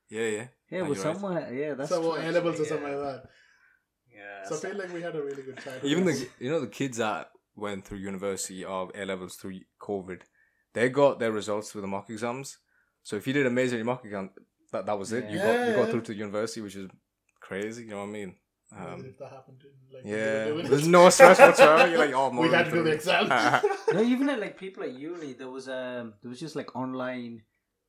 [0.09, 0.47] yeah, yeah.
[0.69, 0.97] Yeah, it No, right.
[0.97, 1.53] somewhere.
[1.53, 3.23] Yeah, that's so true, A levels or something like that.
[4.13, 4.43] Yeah.
[4.49, 5.79] So I feel like we had a really good time.
[5.83, 10.21] Even the you know the kids that went through university or A levels through COVID,
[10.73, 12.57] they got their results through the mock exams.
[13.03, 14.31] So if you did amazing in your mock exam,
[14.71, 15.25] that that was it.
[15.29, 16.89] You got you got through to university, which is
[17.47, 17.83] crazy.
[17.83, 18.35] You know what I mean?
[18.75, 21.11] Um, if that happened in, like, yeah, when we were there's no it.
[21.11, 21.89] stress whatsoever.
[21.89, 23.29] You're like, oh, I'm we had to do the exam.
[23.93, 27.43] No, even at like people at uni, there was um, there was just like online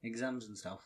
[0.04, 0.82] exams and stuff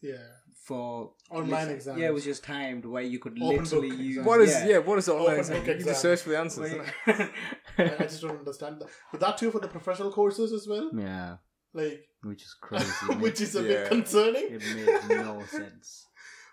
[0.00, 0.14] yeah.
[0.54, 1.98] for Online listen- exams.
[2.00, 4.08] Yeah, it was just timed where you could Open literally book use.
[4.18, 4.26] exams.
[4.28, 4.78] What is yeah?
[4.78, 5.56] What is the online Open exam?
[5.58, 6.66] book You can just search for the answers.
[6.72, 7.30] isn't?
[7.78, 8.88] I, I just don't understand that.
[9.10, 10.90] But that too for the professional courses as well.
[10.96, 11.38] yeah,
[11.72, 12.86] Like, which is crazy.
[13.18, 13.68] Which is a Yeah.
[13.68, 14.44] bit concerning.
[14.50, 14.62] it
[15.08, 16.06] made no sense.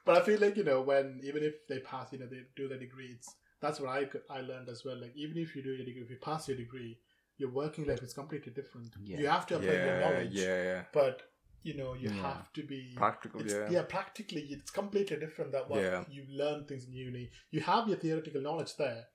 [0.06, 2.68] But I feel like you know when even if they pass, you know they do
[2.68, 3.28] their degrees.
[3.62, 5.00] That's what I could- I learned as well.
[5.00, 7.00] Like even if you do your degree, if you pass your degree,
[7.38, 8.94] your working life is completely different.
[9.04, 9.20] Yeah.
[9.20, 10.84] You have to apply your knowledge, yeah, yeah.
[10.94, 11.22] but
[11.64, 12.22] you know you Yeah.
[12.34, 13.70] have to be Practical, yeah.
[13.70, 15.52] yeah, practically it's completely different.
[15.52, 16.04] That what Yeah.
[16.10, 17.30] you learn things in uni.
[17.52, 19.06] You have your theoretical knowledge there,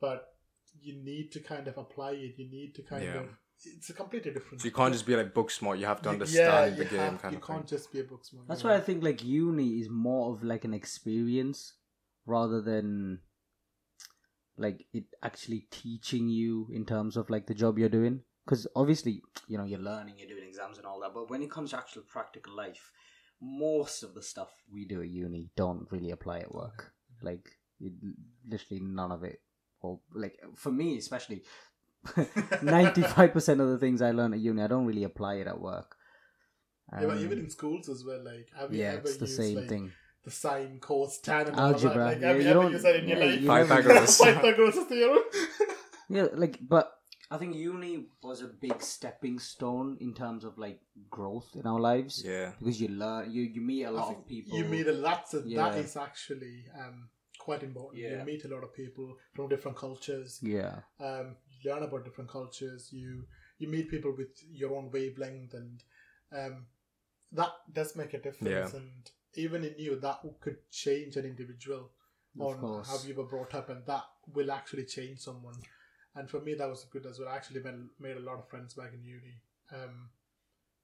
[0.00, 0.28] but
[0.80, 2.38] you need to kind of apply it.
[2.38, 3.20] You need to kind Yeah.
[3.20, 3.28] of
[3.66, 4.60] it's a completely different.
[4.60, 5.78] So you can't just be like book smart.
[5.78, 7.78] You have to You- understand the game, have- kind you of can't thing.
[7.78, 8.46] just be a book smart.
[8.48, 11.74] That's why I think like uni is more of like an experience
[12.26, 13.20] rather than
[14.56, 18.20] like it actually teaching you in terms of like the job you're doing.
[18.44, 21.14] Because obviously, you know, you're learning, you're doing exams and all that.
[21.14, 22.90] But when it comes to actual practical life,
[23.40, 26.92] most of the stuff we do at uni don't really apply at work.
[27.22, 27.48] Like,
[27.80, 27.92] it,
[28.48, 29.40] literally none of it.
[29.80, 31.42] Or like for me, especially,
[32.62, 35.60] ninety-five percent of the things I learn at uni, I don't really apply it at
[35.60, 35.96] work.
[36.92, 39.26] Yeah, but Um, even in schools as well, like have you yeah, ever it's the
[39.26, 39.92] used same like thing.
[40.24, 41.86] the sine, cos, tan, and all of that?
[41.86, 43.40] Algebra, Like, yeah, you you ever don't- used that in your yeah, life?
[43.40, 44.18] you Pythagoras.
[44.24, 45.22] Pythagoras theorem.
[46.08, 46.92] Yeah, like, but
[47.30, 51.80] I think uni was a big stepping stone in terms of like growth in our
[51.80, 52.22] lives.
[52.22, 52.52] Yeah.
[52.58, 54.58] Because you learn, you you meet a lot of people.
[54.58, 55.28] You meet a lot.
[55.30, 55.70] So Yeah.
[55.70, 58.02] That is actually um, quite important.
[58.02, 58.18] Yeah.
[58.18, 60.38] You meet a lot of people from different cultures.
[60.42, 62.88] Yeah, Um, you learn about different cultures.
[62.92, 63.24] You
[63.58, 65.82] you meet people with your own wavelength, and
[66.32, 66.66] um,
[67.32, 68.72] that does make a difference.
[68.72, 68.80] Yeah.
[68.80, 71.90] And even in you, that could change an individual
[72.38, 72.88] Of on course.
[72.88, 75.56] how you were brought up, and that will actually change someone.
[76.14, 77.28] And for me, that was good as well.
[77.28, 79.40] I actually made, made a lot of friends back in uni,
[79.72, 80.10] um,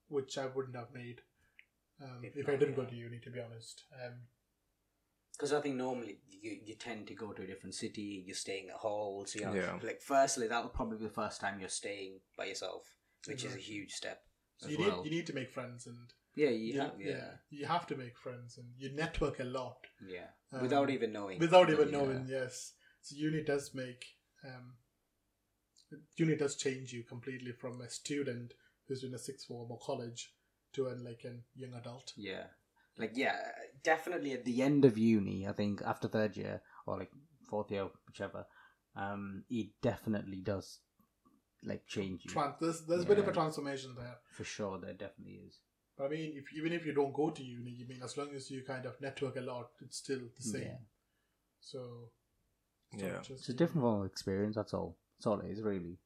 [0.09, 1.21] which I wouldn't have made
[2.01, 3.85] um, If if, I didn't go to uni, to be honest.
[3.93, 4.15] Um,
[5.39, 8.25] because I think normally you you tend to go to a different city.
[8.27, 9.35] You're staying at halls.
[9.35, 9.79] You know, Yeah.
[9.83, 13.55] like firstly, that will probably be the first time you're staying by yourself, which is
[13.55, 14.23] a huge step
[14.59, 15.03] so as you well.
[15.03, 17.97] need you need to make friends, and yeah, you you- have, yeah, you have to
[17.97, 21.39] make friends, and you network a lot yeah, Um, without even knowing.
[21.39, 21.99] without even Yeah.
[21.99, 22.27] knowing.
[22.29, 24.05] Yes, so uni does make
[24.45, 24.77] um,
[26.17, 28.55] uni does change you completely from a student
[28.87, 30.35] who's in a sixth form or college
[30.75, 32.13] to a like a young adult.
[32.17, 32.47] Yeah.
[32.99, 33.37] Like yeah,
[33.83, 37.11] definitely at the end of uni, I think after third year or like
[37.49, 38.45] fourth year, whichever,
[38.97, 40.81] um, it definitely does
[41.65, 44.17] like change you Tran- there's there's a bit of a transformation there.
[44.31, 44.79] for sure.
[44.79, 45.59] There definitely is.
[45.97, 48.35] But I mean, if even if you don't go to uni, you mean as long
[48.35, 50.63] as you kind of network a lot, it's still the same.
[50.63, 50.77] Yeah,
[51.61, 52.11] So,
[52.99, 53.19] so Yeah.
[53.19, 54.57] just- it's a different form of experience.
[54.57, 54.97] That's all.
[55.19, 55.99] That's all it is, really.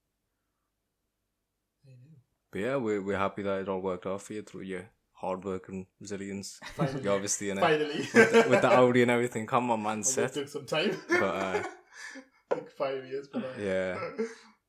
[1.86, 2.16] I know.
[2.50, 4.88] But yeah, we're, we're happy that it all worked out for you through your
[5.22, 6.58] hard work and resilience.
[6.76, 7.02] Finally.
[7.02, 7.60] You're obviously in it.
[7.60, 9.46] Finally, With the, with the Audi and everything.
[9.46, 10.30] Come on, man, set.
[10.30, 10.92] it took some time.
[11.08, 11.62] But, uh,
[12.56, 13.98] like five years, but uh, Yeah.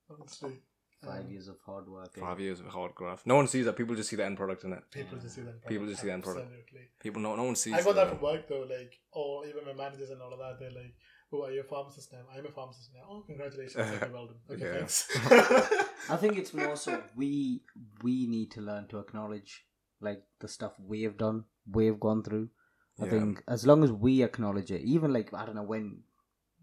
[0.10, 0.62] honestly,
[1.04, 2.12] Five um, years of hard work.
[2.18, 2.22] eh?
[2.22, 3.28] Five years of hard graft.
[3.28, 3.76] No one sees that.
[3.76, 4.84] People just see the end product in it.
[4.90, 5.70] People just see the End product.
[5.74, 6.46] People just see the end product.
[6.46, 6.86] Absolutely.
[7.02, 7.74] People, no, no one sees.
[7.74, 10.40] I got that the- from work though, like, or even my managers and all of
[10.40, 10.56] that.
[10.62, 10.96] They're like,
[11.34, 12.20] "Oh, are you a pharmacist now?
[12.34, 13.02] I'm a pharmacist now.
[13.10, 14.40] Oh, congratulations, okay, well done.
[14.52, 14.78] Okay, Yeah.
[14.78, 15.08] thanks."
[16.10, 17.32] I think it's more so we
[18.02, 19.66] we need to learn to acknowledge
[20.04, 22.50] like the stuff we've done, we've gone through.
[23.00, 23.12] I Yeah.
[23.12, 26.04] think as long as we acknowledge it, even like I don't know when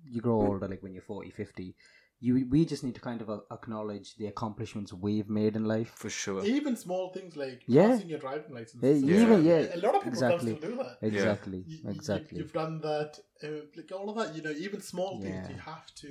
[0.05, 1.74] you grow older, like when you're 40, 50,
[2.22, 5.91] you we just need to kind of uh, acknowledge the accomplishments we've made in life.
[5.97, 6.45] For sure.
[6.45, 7.88] even small things like Yeah.
[7.88, 8.82] passing your driving license.
[8.82, 10.53] Yeah, is- even- yeah, a lot of people exactly.
[10.53, 10.99] can still do that.
[11.03, 12.38] Exactly, You- you- exactly.
[12.38, 14.36] You've done that, uh, like all of that.
[14.36, 15.51] You know, even small things Yeah.
[15.55, 16.11] you have to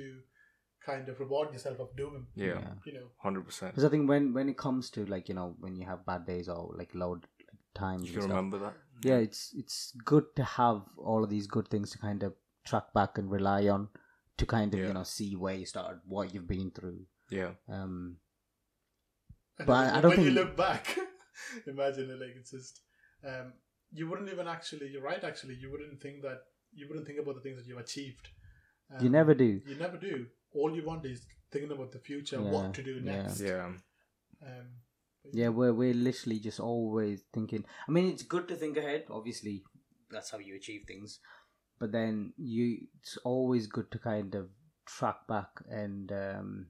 [0.84, 2.26] kind of reward yourself of doing.
[2.34, 2.46] Yeah.
[2.46, 2.68] Yeah.
[2.84, 3.72] You know, Hundred percent.
[3.72, 6.26] Because I think when when it comes to like you know when you have bad
[6.26, 7.20] days or like low
[7.74, 8.74] times, You and can stuff, remember that.
[9.02, 12.92] yeah, it's it's good to have all of these good things to kind of track
[12.94, 13.88] back and rely on
[14.38, 14.88] to kind of Yeah.
[14.88, 17.00] you know see where you started, what you've been through.
[17.30, 17.52] Yeah.
[17.68, 18.16] Um,
[19.58, 20.98] And But then I don't when you look back,
[21.66, 22.80] imagine it like it's just
[23.26, 23.52] um,
[23.92, 24.88] you wouldn't even actually.
[24.88, 25.22] You're right.
[25.22, 26.38] Actually, you wouldn't think that
[26.72, 28.28] you wouldn't think about the things that you've achieved.
[28.92, 29.60] Um, you never do.
[29.66, 30.26] You never do.
[30.52, 33.40] All you want is thinking about the future, Yeah, what to do next.
[33.40, 33.72] Yeah.
[34.46, 34.66] Um,
[35.32, 37.64] Yeah, we're we're literally just always thinking.
[37.86, 39.04] I mean, it's good to think ahead.
[39.10, 39.62] Obviously,
[40.10, 41.20] that's how you achieve things.
[41.78, 44.48] But then you, it's always good to kind of
[44.86, 46.66] track back and um,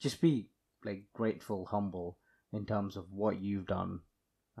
[0.00, 0.48] just be
[0.84, 2.18] like grateful, humble
[2.52, 4.00] in terms of what you've done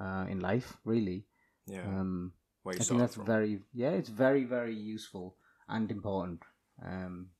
[0.00, 0.76] uh, in life.
[0.84, 1.26] Really,
[1.66, 1.82] Yeah.
[1.86, 2.32] um,
[2.62, 3.26] Where you I think that's from.
[3.26, 5.36] very yeah, it's very very useful
[5.68, 6.42] and important.
[6.84, 7.30] Um,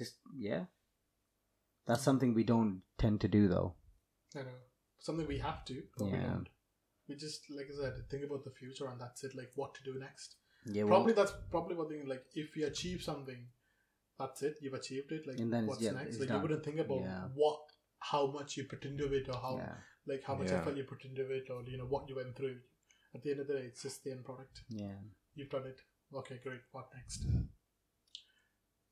[0.00, 0.14] just
[0.48, 0.64] yeah,
[1.86, 3.74] that's something we don't tend to do though.
[4.36, 4.58] I know
[5.00, 6.48] something we have to, but we don't.
[7.08, 9.32] We just, like I said, think about the future, and that's it.
[9.34, 10.36] Like what to do next.
[10.66, 12.04] Yeah, well, Probably that's probably one thing.
[12.06, 13.40] Like if you achieve something,
[14.18, 14.58] that's it.
[14.60, 15.26] You've achieved it.
[15.26, 16.20] Like And then what's yeah, next?
[16.20, 16.36] Like done.
[16.36, 17.24] you wouldn't think about Yeah.
[17.34, 17.60] what,
[18.12, 19.74] how much you put into it, or how, yeah.
[20.06, 20.58] like how much Yeah.
[20.58, 22.56] effort you put into it, or you know what you went through.
[23.14, 24.62] At the end of the day, it's just the end product.
[24.68, 24.98] Yeah.
[25.34, 25.80] You've done it.
[26.14, 26.60] Okay, great.
[26.70, 27.26] What next?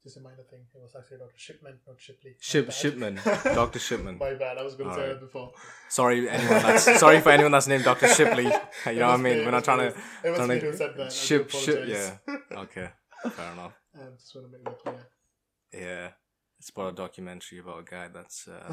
[0.05, 0.61] Just a minor thing.
[0.75, 1.33] It was actually Dr.
[1.37, 2.37] Shipman, not Shipley.
[2.41, 2.75] Ship bad.
[2.75, 3.21] Shipman.
[3.45, 3.79] Dr.
[3.81, 4.17] Shipman.
[4.19, 4.57] My bad.
[4.59, 5.21] I was going to say Alright.
[5.21, 5.53] that before.
[5.89, 8.09] Sorry, anyone that's sorry for anyone that's named Dr.
[8.09, 8.45] Shipley.
[8.87, 9.45] You It know what I mean?
[9.45, 9.91] We're not trying me.
[9.91, 11.13] to It was trying me to who said that.
[11.13, 12.13] Ship ship apologise.
[12.29, 12.37] yeah.
[12.59, 12.89] Okay.
[13.31, 13.73] Fair enough.
[13.99, 15.07] Um, just want to make that clear.
[15.73, 16.09] Yeah.
[16.61, 18.73] It's about a documentary about a guy that's uh,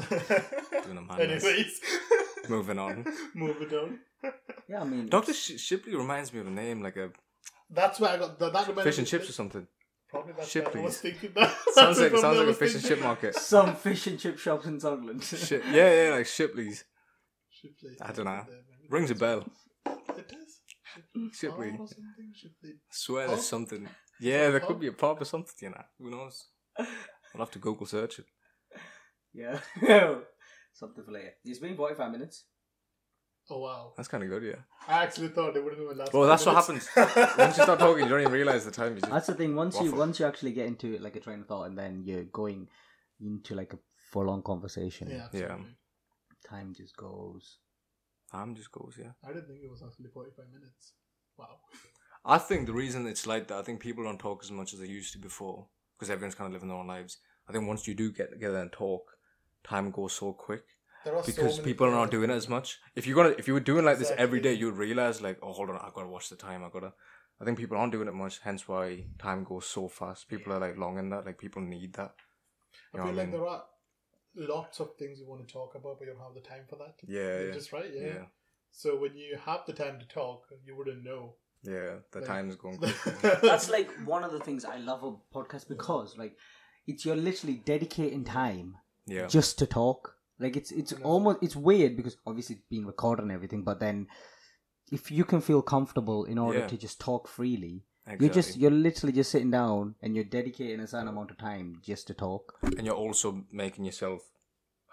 [0.84, 1.44] doing a madness.
[1.44, 1.80] Anyways,
[2.48, 3.04] Moving on.
[3.34, 3.98] moving on.
[4.68, 7.10] Yeah, I mean, Doctor Sh- Shipley reminds me of a name like a
[7.70, 8.52] That's why I got that.
[8.52, 9.66] that fish and chips or something.
[10.08, 10.84] Probably that's what I Shipley's.
[10.84, 11.32] was thinking.
[11.34, 11.54] That.
[11.74, 13.34] Sounds like sounds like a fish and chip market.
[13.34, 15.22] some fish and chip shops in Sunderland.
[15.24, 15.64] Shit.
[15.66, 16.84] Yeah, yeah, like Shipley's.
[17.50, 18.44] Shipley's I dunno.
[18.48, 18.60] there.
[18.88, 19.44] Rings a bell.
[19.86, 20.60] It does.
[20.94, 21.30] Shipley.
[21.32, 21.70] Shipley.
[21.76, 21.88] Farm?
[22.34, 22.70] Shipley.
[22.70, 23.28] I swear Oh.
[23.30, 23.88] there's something.
[24.20, 25.82] Yeah, there could be a pub or something, you know.
[25.98, 26.48] Who knows?
[26.78, 26.86] I'll
[27.38, 28.26] have to Google search it.
[29.34, 29.58] yeah,
[30.72, 31.32] something for later.
[31.44, 32.44] It's been forty-five minutes.
[33.48, 33.92] Oh wow!
[33.96, 34.56] That's kind of good, yeah.
[34.88, 36.12] I actually thought it would have been last.
[36.12, 36.88] Well, five that's what happens.
[37.38, 38.94] Once you start talking, you don't even realize the time.
[38.94, 39.54] You just, That's the thing.
[39.54, 42.02] Once you once you actually get into it, like a train of thought, and then
[42.04, 42.68] you're going
[43.20, 43.78] into like a
[44.10, 45.58] full-on conversation, yeah, Yeah.
[46.48, 47.58] time just goes.
[48.32, 49.12] time just goes, yeah.
[49.24, 50.94] I didn't think it was actually forty-five minutes.
[51.38, 51.60] Wow.
[52.24, 54.80] I think the reason it's like that, I think people don't talk as much as
[54.80, 57.18] they used to before because everyone's kind of living their own lives.
[57.48, 59.02] I think once you do get together and talk,
[59.62, 60.64] time goes so quick
[61.06, 62.78] There are so because many people are not doing it as much.
[62.94, 65.38] If you're gonna, if you were doing like this every day, you would realize like,
[65.42, 66.64] oh, hold on, I gotta watch the time.
[66.64, 66.92] I gotta.
[67.40, 70.28] I think people aren't doing it much, hence why time goes so fast.
[70.28, 72.14] People are like longing that, like people need that.
[72.94, 73.40] I You know feel what I like mean?
[73.40, 73.62] there are
[74.56, 76.76] lots of things you want to talk about, but you don't have the time for
[76.76, 76.94] that.
[77.06, 78.06] Yeah, You're yeah, Just right, yeah.
[78.06, 78.24] yeah,
[78.70, 81.34] So when you have the time to talk, you wouldn't know.
[81.62, 81.96] yeah.
[82.10, 82.80] The Like- time is going.
[83.42, 86.36] That's like one of the things I love a podcast because like
[86.86, 88.76] it's you're literally dedicating time
[89.06, 90.15] yeah, just to talk.
[90.38, 94.06] Like it's it's almost it's weird because obviously it's being recorded and everything, but then
[94.92, 96.66] if you can feel comfortable in order Yeah.
[96.68, 98.26] to just talk freely, exactly.
[98.26, 101.80] you're just you're literally just sitting down and you're dedicating a certain amount of time
[101.82, 102.54] just to talk.
[102.62, 104.22] and you're also making yourself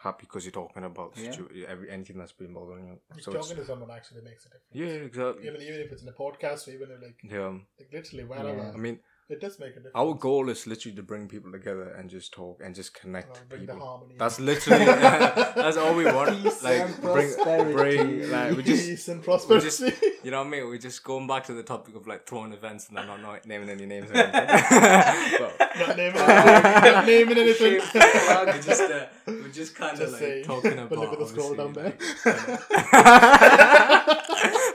[0.01, 1.31] happy because you're talking about Yeah.
[1.31, 2.99] situ- every anything that's been bothering you.
[3.21, 4.71] So it's, talking to someone actually makes a difference.
[4.71, 5.47] yeah, exactly.
[5.47, 8.49] Even even if it's in a podcast or even if, like Yeah, like literally wherever,
[8.57, 8.71] Yeah.
[8.73, 8.99] I mean,
[9.29, 9.93] it does make a difference.
[9.95, 13.65] our goal is literally to bring people together and just talk and just connect bring
[13.65, 13.87] the people.
[13.87, 14.15] harmony.
[14.17, 16.41] That's literally that's all we want.
[16.43, 17.73] Peace like and bring, prosperity.
[17.73, 19.65] bring, like we just, peace and we prosperity.
[19.65, 19.79] just,
[20.23, 20.65] you know what I mean.
[20.67, 23.45] We're just going back to the topic of like throwing events and then not, not
[23.45, 24.31] naming any names or anything.
[25.39, 27.73] but, not naming, not naming anything.
[27.95, 30.43] we're just, uh, we're just kind of like saying.
[30.45, 30.99] talking But about.
[30.99, 31.91] look at the scroll down there.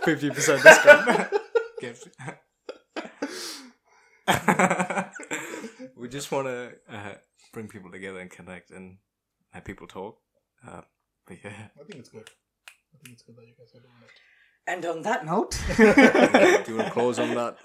[0.05, 1.33] Fifty percent discount.
[1.81, 2.09] Gift.
[5.97, 7.15] we just want to uh,
[7.53, 8.99] bring people together and connect and
[9.51, 10.19] have people talk.
[10.67, 10.83] Uh,
[11.27, 12.29] but yeah, I think it's good.
[12.69, 14.11] I think it's good that you guys are doing it.
[14.67, 17.57] And on that note, do you want to close on that?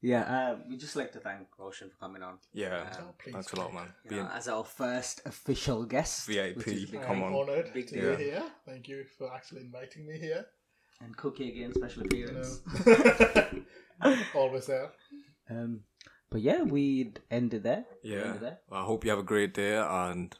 [0.00, 2.38] yeah, uh, we just like to thank Roshan for coming on.
[2.54, 3.88] Yeah, Um, please, thanks a lot, man.
[4.10, 6.56] you know, as our first official guest, VIP.
[6.56, 7.02] which is big.
[7.02, 7.34] Come on.
[7.34, 8.16] honored Big to deal.
[8.16, 8.44] be here.
[8.66, 10.46] Thank you for actually inviting me here.
[11.02, 12.60] and Cookie again, special appearance.
[12.86, 14.16] know.
[14.34, 14.90] Always there.
[15.50, 15.80] Um,
[16.30, 17.84] but yeah, we'd end it there.
[18.02, 18.32] Yeah.
[18.38, 18.58] there.
[18.68, 20.34] Well, I hope you have a great day and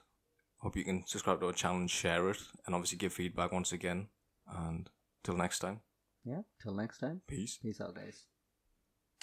[0.58, 3.72] hope you can subscribe to our channel and share it and obviously give feedback once
[3.72, 4.08] again.
[4.48, 4.88] And
[5.22, 5.80] till next time,
[6.24, 6.42] Yeah.
[6.62, 7.20] Till next time.
[7.26, 7.58] peace.
[7.62, 8.24] Peace out, guys.